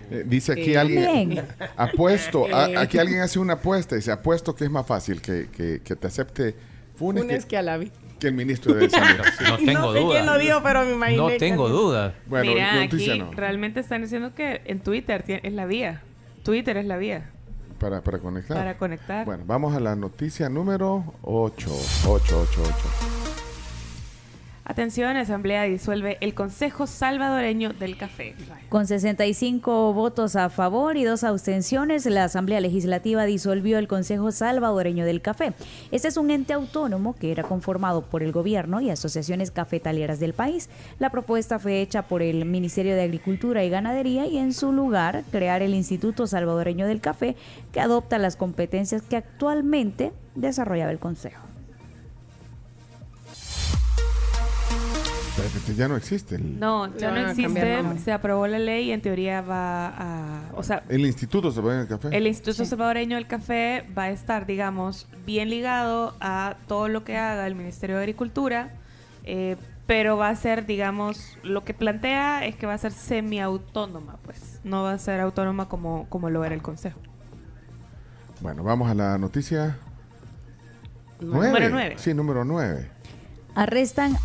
Eh, 0.08 0.22
dice 0.24 0.52
aquí 0.52 0.72
Eh, 0.74 0.78
alguien, 0.78 1.28
Bien. 1.30 1.44
apuesto, 1.76 2.46
a- 2.54 2.70
Eh. 2.70 2.76
aquí 2.78 2.96
alguien 2.98 3.20
hace 3.22 3.40
una 3.40 3.54
apuesta, 3.54 3.96
dice, 3.96 4.12
apuesto 4.12 4.54
que 4.54 4.62
es 4.64 4.70
más 4.70 4.86
fácil 4.86 5.20
que, 5.20 5.48
que- 5.50 5.80
que 5.82 5.96
te 5.96 6.06
acepte 6.06 6.54
Funes, 6.94 7.24
Funes 7.24 7.44
que, 7.44 7.48
que 7.50 7.56
Alavi. 7.56 7.90
que 8.20 8.28
el 8.28 8.34
ministro 8.34 8.72
de 8.74 8.82
Desarrollo. 8.82 9.24
No 9.50 9.56
tengo 9.58 9.80
No 9.80 9.92
sé 9.92 9.98
duda. 9.98 10.10
quién 10.12 10.26
lo 10.26 10.38
dijo, 10.38 10.62
pero 10.62 10.84
me 10.84 10.92
imaginé 10.92 11.16
No 11.18 11.26
que- 11.28 11.38
tengo 11.38 11.68
duda. 11.68 12.14
Bueno, 12.26 12.52
Mira, 12.52 12.82
aquí 12.82 13.18
no. 13.18 13.32
realmente 13.32 13.80
están 13.80 14.02
diciendo 14.02 14.32
que 14.34 14.60
en 14.66 14.78
Twitter 14.78 15.24
es 15.42 15.52
la 15.52 15.66
vía. 15.66 16.02
Twitter 16.44 16.76
es 16.76 16.86
la 16.86 16.96
vía 16.98 17.28
Para, 17.80 18.00
para 18.00 18.18
conectar. 18.20 18.56
para 18.56 18.78
conectar. 18.78 19.24
Bueno, 19.26 19.42
vamos 19.44 19.74
a 19.74 19.80
la 19.80 19.96
noticia 19.96 20.48
número 20.48 21.14
8. 21.22 21.68
8, 22.06 22.40
8, 22.48 22.62
8. 22.62 23.45
Atención, 24.68 25.16
Asamblea 25.16 25.62
disuelve 25.62 26.18
el 26.20 26.34
Consejo 26.34 26.88
Salvadoreño 26.88 27.72
del 27.72 27.96
Café. 27.96 28.34
Con 28.68 28.88
65 28.88 29.92
votos 29.92 30.34
a 30.34 30.50
favor 30.50 30.96
y 30.96 31.04
dos 31.04 31.22
abstenciones, 31.22 32.04
la 32.06 32.24
Asamblea 32.24 32.60
Legislativa 32.60 33.26
disolvió 33.26 33.78
el 33.78 33.86
Consejo 33.86 34.32
Salvadoreño 34.32 35.04
del 35.04 35.22
Café. 35.22 35.52
Este 35.92 36.08
es 36.08 36.16
un 36.16 36.32
ente 36.32 36.52
autónomo 36.52 37.14
que 37.14 37.30
era 37.30 37.44
conformado 37.44 38.02
por 38.02 38.24
el 38.24 38.32
gobierno 38.32 38.80
y 38.80 38.90
asociaciones 38.90 39.52
cafetaleras 39.52 40.18
del 40.18 40.32
país. 40.32 40.68
La 40.98 41.10
propuesta 41.10 41.60
fue 41.60 41.80
hecha 41.80 42.02
por 42.02 42.20
el 42.20 42.44
Ministerio 42.44 42.96
de 42.96 43.02
Agricultura 43.02 43.62
y 43.62 43.70
Ganadería 43.70 44.26
y 44.26 44.36
en 44.36 44.52
su 44.52 44.72
lugar 44.72 45.22
crear 45.30 45.62
el 45.62 45.74
Instituto 45.74 46.26
Salvadoreño 46.26 46.88
del 46.88 47.00
Café 47.00 47.36
que 47.70 47.80
adopta 47.80 48.18
las 48.18 48.34
competencias 48.34 49.02
que 49.02 49.14
actualmente 49.14 50.12
desarrollaba 50.34 50.90
el 50.90 50.98
Consejo. 50.98 51.55
Ya 55.76 55.88
no 55.88 55.96
existe. 55.96 56.36
El, 56.36 56.58
No, 56.58 56.94
ya 56.96 57.10
no 57.10 57.28
existe. 57.28 57.82
Se 58.04 58.12
aprobó 58.12 58.46
la 58.46 58.58
ley 58.58 58.88
y 58.88 58.92
en 58.92 59.00
teoría 59.00 59.40
va 59.40 59.88
a. 59.88 60.40
O 60.54 60.62
sea, 60.62 60.82
el 60.88 61.04
instituto 61.06 61.50
se 61.50 61.60
pone 61.60 61.74
en 61.74 61.80
el 61.82 61.88
café. 61.88 62.16
el 62.16 62.26
Instituto 62.26 62.64
Salvadoreño 62.64 63.16
del 63.16 63.26
Café 63.26 63.84
va 63.96 64.04
a 64.04 64.10
estar, 64.10 64.46
digamos, 64.46 65.06
bien 65.24 65.50
ligado 65.50 66.14
a 66.20 66.56
todo 66.66 66.88
lo 66.88 67.04
que 67.04 67.16
haga 67.16 67.46
el 67.46 67.54
Ministerio 67.54 67.96
de 67.96 68.02
Agricultura, 68.02 68.70
eh, 69.24 69.56
pero 69.86 70.16
va 70.16 70.28
a 70.28 70.36
ser, 70.36 70.66
digamos, 70.66 71.36
lo 71.42 71.64
que 71.64 71.74
plantea 71.74 72.44
es 72.44 72.56
que 72.56 72.66
va 72.66 72.74
a 72.74 72.78
ser 72.78 72.92
semiautónoma, 72.92 74.16
pues. 74.24 74.60
No 74.64 74.82
va 74.82 74.92
a 74.92 74.98
ser 74.98 75.20
autónoma 75.20 75.68
como, 75.68 76.06
como 76.08 76.30
lo 76.30 76.44
era 76.44 76.54
el 76.54 76.62
Consejo. 76.62 77.00
Bueno, 78.40 78.62
vamos 78.62 78.90
a 78.90 78.94
la 78.94 79.16
noticia 79.18 79.78
Número 81.20 81.50
9. 81.50 81.68
nueve. 81.70 81.94
Sí, 81.98 82.12
número 82.12 82.44
9. 82.44 82.90
Arrestan 83.54 84.16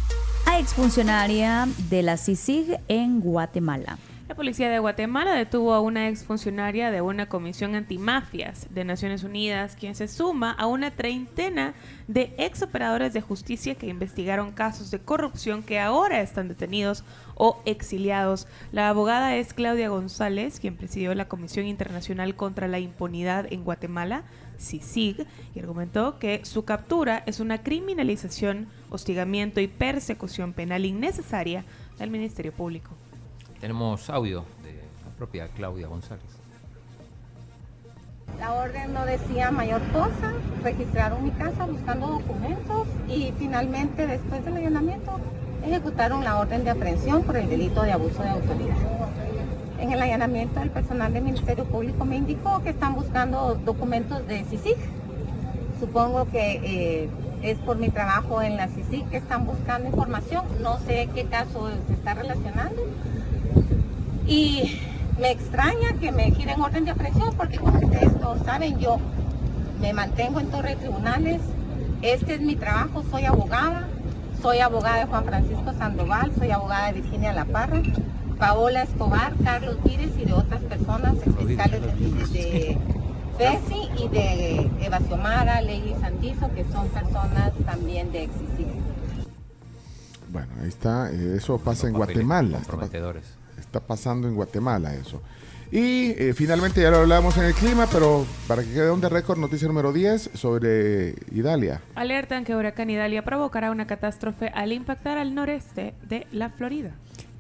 exfuncionaria 0.61 1.67
de 1.89 2.03
la 2.03 2.17
CICIG 2.17 2.79
en 2.87 3.19
Guatemala. 3.19 3.97
La 4.27 4.35
policía 4.35 4.69
de 4.69 4.77
Guatemala 4.77 5.33
detuvo 5.33 5.73
a 5.73 5.81
una 5.81 6.07
exfuncionaria 6.07 6.91
de 6.91 7.01
una 7.01 7.27
comisión 7.27 7.73
antimafias 7.73 8.67
de 8.69 8.85
Naciones 8.85 9.23
Unidas, 9.23 9.75
quien 9.75 9.95
se 9.95 10.07
suma 10.07 10.51
a 10.51 10.67
una 10.67 10.91
treintena 10.91 11.73
de 12.07 12.35
exoperadores 12.37 13.11
de 13.11 13.21
justicia 13.21 13.73
que 13.73 13.87
investigaron 13.87 14.51
casos 14.51 14.91
de 14.91 14.99
corrupción 14.99 15.63
que 15.63 15.79
ahora 15.79 16.21
están 16.21 16.47
detenidos 16.47 17.03
o 17.33 17.59
exiliados. 17.65 18.47
La 18.71 18.87
abogada 18.87 19.35
es 19.35 19.55
Claudia 19.55 19.89
González, 19.89 20.59
quien 20.59 20.77
presidió 20.77 21.15
la 21.15 21.27
Comisión 21.27 21.65
Internacional 21.65 22.35
contra 22.35 22.67
la 22.67 22.77
Impunidad 22.77 23.51
en 23.51 23.63
Guatemala, 23.63 24.25
CICIG, 24.61 25.25
y 25.55 25.59
argumentó 25.59 26.19
que 26.19 26.45
su 26.45 26.63
captura 26.63 27.23
es 27.25 27.39
una 27.39 27.63
criminalización, 27.63 28.67
hostigamiento 28.89 29.59
y 29.59 29.67
persecución 29.67 30.53
penal 30.53 30.85
innecesaria 30.85 31.65
del 31.99 32.09
Ministerio 32.09 32.51
Público. 32.53 32.91
Tenemos 33.59 34.09
audio 34.09 34.45
de 34.63 34.73
la 34.73 35.11
propia 35.17 35.47
Claudia 35.49 35.87
González. 35.87 36.23
La 38.39 38.53
orden 38.53 38.93
no 38.93 39.05
decía 39.05 39.51
mayor 39.51 39.81
cosa, 39.91 40.33
registraron 40.63 41.23
mi 41.23 41.31
casa 41.31 41.65
buscando 41.65 42.07
documentos 42.07 42.87
y 43.07 43.31
finalmente 43.37 44.07
después 44.07 44.43
del 44.43 44.57
allanamiento 44.57 45.19
ejecutaron 45.63 46.23
la 46.23 46.39
orden 46.39 46.63
de 46.63 46.71
aprehensión 46.71 47.23
por 47.23 47.37
el 47.37 47.49
delito 47.49 47.83
de 47.83 47.91
abuso 47.91 48.23
de 48.23 48.29
autoridad. 48.29 49.00
En 49.81 49.91
el 49.91 49.99
allanamiento 49.99 50.61
el 50.61 50.69
personal 50.69 51.11
del 51.11 51.23
Ministerio 51.23 51.65
Público 51.65 52.05
me 52.05 52.15
indicó 52.15 52.61
que 52.61 52.69
están 52.69 52.93
buscando 52.93 53.55
documentos 53.65 54.27
de 54.27 54.43
CICIG. 54.43 54.77
Supongo 55.79 56.25
que 56.25 56.61
eh, 56.63 57.09
es 57.41 57.57
por 57.57 57.77
mi 57.77 57.89
trabajo 57.89 58.43
en 58.43 58.57
la 58.57 58.67
CICIG 58.67 59.09
que 59.09 59.17
están 59.17 59.47
buscando 59.47 59.89
información. 59.89 60.45
No 60.61 60.77
sé 60.85 61.09
qué 61.15 61.25
caso 61.25 61.67
se 61.87 61.93
está 61.93 62.13
relacionando. 62.13 62.79
Y 64.27 64.79
me 65.19 65.31
extraña 65.31 65.93
que 65.99 66.11
me 66.11 66.29
giren 66.29 66.61
orden 66.61 66.85
de 66.85 66.91
aprehensión 66.91 67.33
porque 67.35 67.57
como 67.57 67.79
ustedes 67.79 68.19
todos 68.19 68.39
saben, 68.45 68.77
yo 68.77 68.97
me 69.81 69.93
mantengo 69.93 70.39
en 70.39 70.51
torre 70.51 70.69
de 70.69 70.75
tribunales. 70.75 71.41
Este 72.03 72.35
es 72.35 72.41
mi 72.41 72.55
trabajo, 72.55 73.03
soy 73.09 73.25
abogada. 73.25 73.87
Soy 74.43 74.59
abogada 74.59 74.99
de 74.99 75.05
Juan 75.05 75.25
Francisco 75.25 75.73
Sandoval, 75.73 76.31
soy 76.37 76.51
abogada 76.51 76.87
de 76.87 77.01
Virginia 77.01 77.31
La 77.31 77.45
Parra, 77.45 77.79
Paola 78.41 78.81
Escobar, 78.81 79.35
Carlos 79.43 79.77
Vírez 79.83 80.09
y 80.19 80.25
de 80.25 80.33
otras 80.33 80.63
personas, 80.63 81.13
fiscales 81.37 81.79
de, 81.79 81.87
de 82.33 82.77
FESI 83.37 84.03
y 84.03 84.07
de 84.07 84.71
Eva 84.81 84.97
Xiomara, 84.97 85.61
Ley 85.61 85.95
Sandizo, 86.01 86.51
que 86.55 86.65
son 86.71 86.87
personas 86.87 87.51
también 87.67 88.11
de 88.11 88.23
Exisig. 88.23 88.65
Bueno, 90.31 90.47
ahí 90.59 90.69
está. 90.69 91.11
eh, 91.11 91.35
eso 91.37 91.59
pasa 91.59 91.87
en 91.87 91.93
Guatemala. 91.93 92.57
Comprometedores. 92.57 93.25
está 93.59 93.79
pasando 93.79 94.27
en 94.27 94.33
Guatemala 94.33 94.95
eso. 94.95 95.21
Y 95.71 96.09
eh, 96.17 96.33
finalmente 96.33 96.81
ya 96.81 96.89
lo 96.89 96.97
hablamos 96.97 97.37
en 97.37 97.43
el 97.43 97.53
clima, 97.53 97.85
pero 97.91 98.25
para 98.47 98.63
que 98.63 98.69
quede 98.73 98.89
un 98.89 99.01
de 99.01 99.09
récord, 99.09 99.37
noticia 99.37 99.67
número 99.67 99.93
10 99.93 100.31
sobre 100.33 101.13
Idalia. 101.31 101.79
Alertan 101.93 102.43
que 102.43 102.55
huracán 102.55 102.89
Idalia 102.89 103.23
provocará 103.23 103.69
una 103.69 103.85
catástrofe 103.85 104.47
al 104.47 104.71
impactar 104.71 105.19
al 105.19 105.35
noreste 105.35 105.93
de 106.09 106.25
la 106.31 106.49
Florida. 106.49 106.91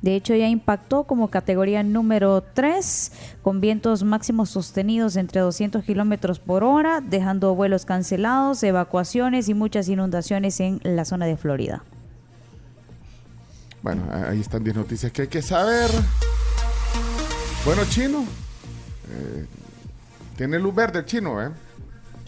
De 0.01 0.15
hecho, 0.15 0.33
ya 0.33 0.47
impactó 0.47 1.03
como 1.03 1.29
categoría 1.29 1.83
número 1.83 2.41
3, 2.41 3.11
con 3.43 3.61
vientos 3.61 4.03
máximos 4.03 4.49
sostenidos 4.49 5.15
entre 5.15 5.41
200 5.41 5.83
kilómetros 5.83 6.39
por 6.39 6.63
hora, 6.63 7.01
dejando 7.01 7.53
vuelos 7.53 7.85
cancelados, 7.85 8.63
evacuaciones 8.63 9.47
y 9.47 9.53
muchas 9.53 9.87
inundaciones 9.89 10.59
en 10.59 10.79
la 10.83 11.05
zona 11.05 11.27
de 11.27 11.37
Florida. 11.37 11.83
Bueno, 13.83 14.03
ahí 14.11 14.39
están 14.41 14.63
10 14.63 14.75
noticias 14.75 15.11
que 15.11 15.23
hay 15.23 15.27
que 15.27 15.41
saber. 15.41 15.89
Bueno, 17.65 17.83
chino. 17.89 18.23
eh, 19.11 19.45
Tiene 20.35 20.57
luz 20.57 20.73
verde 20.73 21.05
chino, 21.05 21.41
¿eh? 21.43 21.49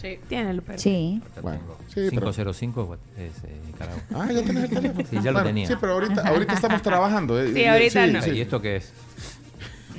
Sí. 0.04 0.20
Tiene 0.30 0.54
Luper. 0.54 0.80
Sí. 0.80 1.22
Bueno, 1.42 1.60
sí, 1.88 2.08
pero- 2.12 2.32
505 2.32 2.98
es 3.18 3.32
eh, 3.46 3.62
Nicaragua. 3.66 4.02
Ah, 4.14 4.28
ya 4.32 4.44
tenés 4.44 4.64
el 4.66 4.70
teléfono. 4.70 5.08
Sí, 5.10 5.16
ya 5.16 5.22
lo 5.24 5.32
Bueno, 5.34 5.48
tenía. 5.48 5.68
Sí, 5.68 5.74
pero 5.80 5.94
ahorita, 5.94 6.28
ahorita 6.28 6.54
estamos 6.54 6.82
trabajando. 6.84 7.42
eh, 7.42 7.52
Sí, 7.54 7.62
eh, 7.62 7.70
ahorita 7.70 8.08
no. 8.08 8.28
¿Y 8.28 8.42
esto 8.42 8.62
qué 8.62 8.76
es? 8.76 8.92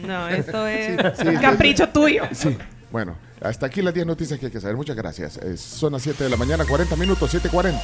No, 0.06 0.28
esto 0.28 0.66
es 0.68 1.00
Sí, 1.18 1.26
sí. 1.28 1.36
capricho 1.40 1.88
tuyo. 1.88 2.22
Sí. 2.32 2.56
Bueno, 2.92 3.16
hasta 3.40 3.66
aquí 3.66 3.80
las 3.82 3.94
10 3.94 4.06
noticias 4.06 4.38
que 4.38 4.46
hay 4.46 4.52
que 4.52 4.60
saber. 4.60 4.76
Muchas 4.76 4.94
gracias. 4.94 5.38
Eh, 5.38 5.56
son 5.56 5.92
las 5.94 6.02
7 6.02 6.22
de 6.24 6.30
la 6.30 6.36
mañana, 6.36 6.64
40 6.64 6.94
minutos, 6.96 7.34
7.40. 7.34 7.80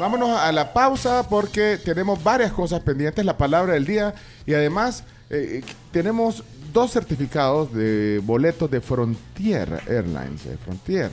Vámonos 0.00 0.30
a 0.40 0.50
la 0.52 0.72
pausa 0.72 1.28
porque 1.28 1.78
tenemos 1.84 2.22
varias 2.24 2.50
cosas 2.52 2.80
pendientes, 2.80 3.24
la 3.24 3.36
palabra 3.36 3.74
del 3.74 3.84
día 3.84 4.14
y 4.46 4.54
además 4.54 5.04
eh, 5.28 5.62
tenemos 5.92 6.42
dos 6.72 6.90
certificados 6.92 7.72
de 7.72 8.20
boletos 8.24 8.70
de 8.70 8.80
Frontier 8.80 9.80
Airlines, 9.86 10.44
de 10.44 10.56
Frontier, 10.56 11.10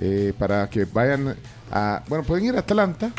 eh, 0.00 0.32
para 0.38 0.68
que 0.68 0.84
vayan 0.84 1.36
a, 1.70 2.02
bueno, 2.08 2.24
pueden 2.24 2.44
ir 2.46 2.56
a 2.56 2.60
Atlanta 2.60 3.10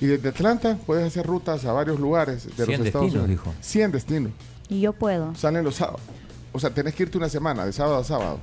y 0.00 0.06
desde 0.06 0.30
Atlanta 0.30 0.78
puedes 0.86 1.06
hacer 1.06 1.26
rutas 1.26 1.64
a 1.64 1.72
varios 1.72 2.00
lugares 2.00 2.44
de 2.56 2.64
100 2.64 2.78
los 2.78 2.86
Estados 2.86 3.06
destinos, 3.06 3.24
Unidos. 3.24 3.28
dijo. 3.28 3.54
100 3.60 3.92
destinos. 3.92 4.32
Y 4.68 4.80
yo 4.80 4.92
puedo. 4.92 5.34
Salen 5.34 5.64
los 5.64 5.76
sábados. 5.76 6.00
O 6.52 6.58
sea, 6.58 6.70
tenés 6.70 6.94
que 6.94 7.04
irte 7.04 7.18
una 7.18 7.28
semana, 7.28 7.64
de 7.64 7.72
sábado 7.72 7.98
a 7.98 8.04
sábado. 8.04 8.40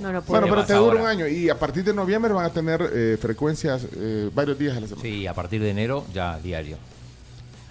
No 0.00 0.12
lo 0.12 0.22
puedo. 0.22 0.40
Bueno, 0.40 0.54
pero 0.54 0.66
te 0.66 0.74
dura 0.74 0.98
ahora. 0.98 1.02
un 1.02 1.06
año 1.06 1.28
y 1.28 1.48
a 1.48 1.58
partir 1.58 1.84
de 1.84 1.94
noviembre 1.94 2.32
van 2.32 2.46
a 2.46 2.50
tener 2.50 2.82
eh, 2.92 3.16
frecuencias 3.20 3.86
eh, 3.96 4.28
varios 4.34 4.58
días 4.58 4.76
a 4.76 4.80
la 4.80 4.88
semana. 4.88 5.02
Sí, 5.02 5.26
a 5.26 5.34
partir 5.34 5.60
de 5.60 5.70
enero 5.70 6.04
ya 6.12 6.38
diario. 6.38 6.76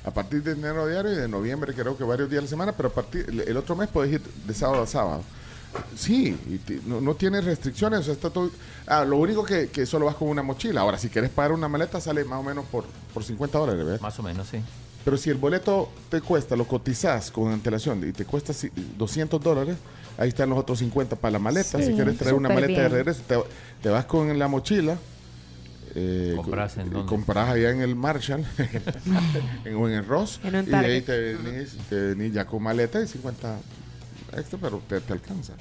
A 0.06 0.12
partir 0.12 0.44
de 0.44 0.52
enero 0.52 0.86
diario 0.88 1.12
y 1.14 1.16
de 1.16 1.28
noviembre 1.28 1.74
creo 1.74 1.98
que 1.98 2.04
varios 2.04 2.30
días 2.30 2.40
a 2.40 2.44
la 2.44 2.50
semana, 2.50 2.72
pero 2.74 2.90
a 2.90 2.92
partir 2.94 3.26
el- 3.48 3.58
otro 3.58 3.76
mes 3.76 3.88
puedes 3.88 4.12
ir 4.14 4.22
de 4.22 4.54
sábado 4.54 4.84
a 4.84 4.88
sábado. 4.88 5.22
Sí, 5.96 6.38
y 6.48 6.88
no, 6.88 7.02
no 7.02 7.16
tiene 7.16 7.42
restricciones, 7.42 8.02
o 8.02 8.04
sea, 8.04 8.14
está 8.14 8.30
todo... 8.30 8.52
Ah, 8.86 9.04
lo 9.06 9.18
único 9.18 9.44
que, 9.44 9.70
que 9.70 9.86
solo 9.88 10.06
vas 10.06 10.16
con 10.16 10.28
una 10.28 10.44
mochila. 10.44 10.82
Ahora, 10.82 10.98
si 11.00 11.10
quieres 11.10 11.32
pagar 11.32 11.52
una 11.52 11.68
maleta, 11.68 12.00
sale 12.00 12.24
más 12.26 12.40
o 12.40 12.44
menos 12.44 12.66
por, 12.66 12.84
por 13.14 13.24
50 13.24 13.58
dólares, 13.58 13.84
¿ves? 13.86 14.02
Más 14.02 14.20
o 14.20 14.24
menos, 14.24 14.48
sí. 14.50 14.60
Pero 15.04 15.18
si 15.18 15.30
el 15.32 15.38
boleto 15.38 15.90
te 16.10 16.22
cuesta, 16.22 16.56
lo 16.56 16.66
cotizas 16.68 17.32
con 17.32 17.52
antelación 17.52 18.08
y 18.08 18.12
te 18.12 18.24
cuesta 18.26 18.54
si- 18.54 18.70
200 18.98 19.42
dólares, 19.42 19.76
ahí 20.18 20.30
están 20.30 20.50
los 20.52 20.60
otros 20.60 20.78
50 20.80 21.16
para 21.16 21.32
la 21.32 21.40
maleta. 21.40 21.80
Sí, 21.80 21.86
si 21.88 21.94
quieres 21.94 22.18
traer 22.18 22.36
una 22.36 22.50
maleta 22.50 22.82
de 22.82 22.90
regreso, 22.90 23.22
te, 23.28 23.36
te 23.82 23.90
vas 23.90 24.06
con 24.06 24.38
la 24.38 24.48
mochila. 24.48 24.98
Eh, 25.96 26.34
¿Comprás 26.36 26.78
en 26.78 26.88
y 26.88 26.90
dónde? 26.90 27.10
compras 27.10 27.50
allá 27.50 27.70
en 27.72 27.82
el 27.82 27.96
Marshall 27.96 28.46
en, 29.66 29.76
o 29.76 29.88
en 29.88 29.94
el 29.96 30.06
Ross. 30.06 30.40
En 30.44 30.56
un 30.56 30.66
y 30.66 30.70
de 30.70 30.76
ahí 30.76 31.02
te 31.02 31.34
venís, 31.36 31.78
te 31.90 31.96
venís 31.96 32.34
ya 32.34 32.46
con 32.46 32.64
maleta 32.64 33.02
y 33.02 33.08
50 33.08 33.58
extra, 34.38 34.60
pero 34.62 34.82
te, 34.88 35.00
te 35.02 35.14
alcanza. 35.14 35.54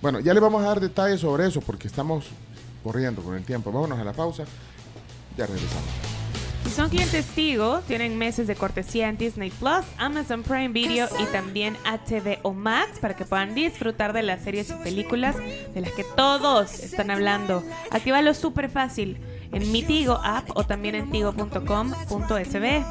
Bueno, 0.00 0.20
ya 0.20 0.34
le 0.34 0.40
vamos 0.40 0.62
a 0.62 0.66
dar 0.66 0.80
detalles 0.80 1.20
sobre 1.20 1.46
eso 1.46 1.60
porque 1.60 1.86
estamos 1.88 2.26
corriendo 2.82 3.22
con 3.22 3.34
el 3.34 3.44
tiempo. 3.44 3.72
Vámonos 3.72 3.98
a 3.98 4.04
la 4.04 4.12
pausa. 4.12 4.44
Ya 5.36 5.46
regresamos. 5.46 5.82
Si 6.64 6.70
son 6.70 6.88
clientes 6.88 7.26
Tigo, 7.26 7.80
tienen 7.86 8.16
meses 8.16 8.46
de 8.46 8.54
cortesía 8.54 9.08
en 9.10 9.18
Disney 9.18 9.50
Plus, 9.50 9.84
Amazon 9.98 10.42
Prime 10.42 10.68
Video 10.68 11.08
y 11.20 11.24
también 11.26 11.76
HBO 11.84 12.54
Max 12.54 12.98
para 13.00 13.14
que 13.14 13.26
puedan 13.26 13.54
disfrutar 13.54 14.14
de 14.14 14.22
las 14.22 14.42
series 14.42 14.70
y 14.70 14.74
películas 14.82 15.36
de 15.36 15.80
las 15.82 15.90
que 15.90 16.04
todos 16.16 16.78
están 16.80 17.10
hablando. 17.10 17.62
Actívalo 17.90 18.32
súper 18.32 18.70
fácil 18.70 19.18
en 19.54 19.72
mi 19.72 19.82
Tigo 19.82 20.20
app 20.22 20.50
o 20.54 20.64
también 20.64 20.94
en 20.94 21.10
tigo.com.sb. 21.10 22.84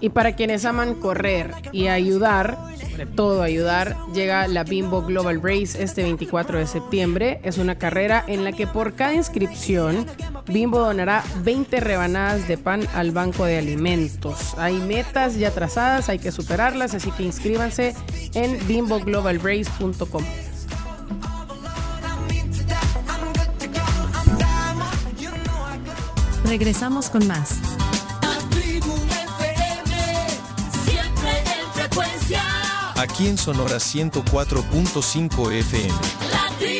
Y 0.00 0.10
para 0.10 0.36
quienes 0.36 0.64
aman 0.66 0.96
correr 0.96 1.54
y 1.72 1.86
ayudar, 1.86 2.58
sobre 2.90 3.06
todo 3.06 3.42
ayudar, 3.42 3.96
llega 4.12 4.46
la 4.48 4.62
Bimbo 4.62 5.02
Global 5.02 5.40
Race 5.42 5.82
este 5.82 6.02
24 6.02 6.58
de 6.58 6.66
septiembre. 6.66 7.40
Es 7.42 7.56
una 7.56 7.76
carrera 7.76 8.22
en 8.26 8.44
la 8.44 8.52
que 8.52 8.66
por 8.66 8.92
cada 8.94 9.14
inscripción, 9.14 10.04
Bimbo 10.46 10.78
donará 10.78 11.24
20 11.42 11.80
rebanadas 11.80 12.46
de 12.46 12.58
pan 12.58 12.86
al 12.94 13.12
banco 13.12 13.46
de 13.46 13.56
alimentos. 13.56 14.54
Hay 14.58 14.74
metas 14.74 15.38
ya 15.38 15.50
trazadas, 15.52 16.10
hay 16.10 16.18
que 16.18 16.32
superarlas, 16.32 16.94
así 16.94 17.10
que 17.12 17.22
inscríbanse 17.22 17.94
en 18.34 18.58
bimboglobalrace.com. 18.66 20.22
Regresamos 26.44 27.10
con 27.10 27.26
más. 27.26 27.58
Siempre 30.84 31.30
en 31.38 31.72
frecuencia. 31.72 32.42
Aquí 32.96 33.26
en 33.26 33.36
Sonora 33.38 33.76
104.5 33.76 35.52
FM. 35.52 35.88
La 36.30 36.48
tribu. 36.58 36.73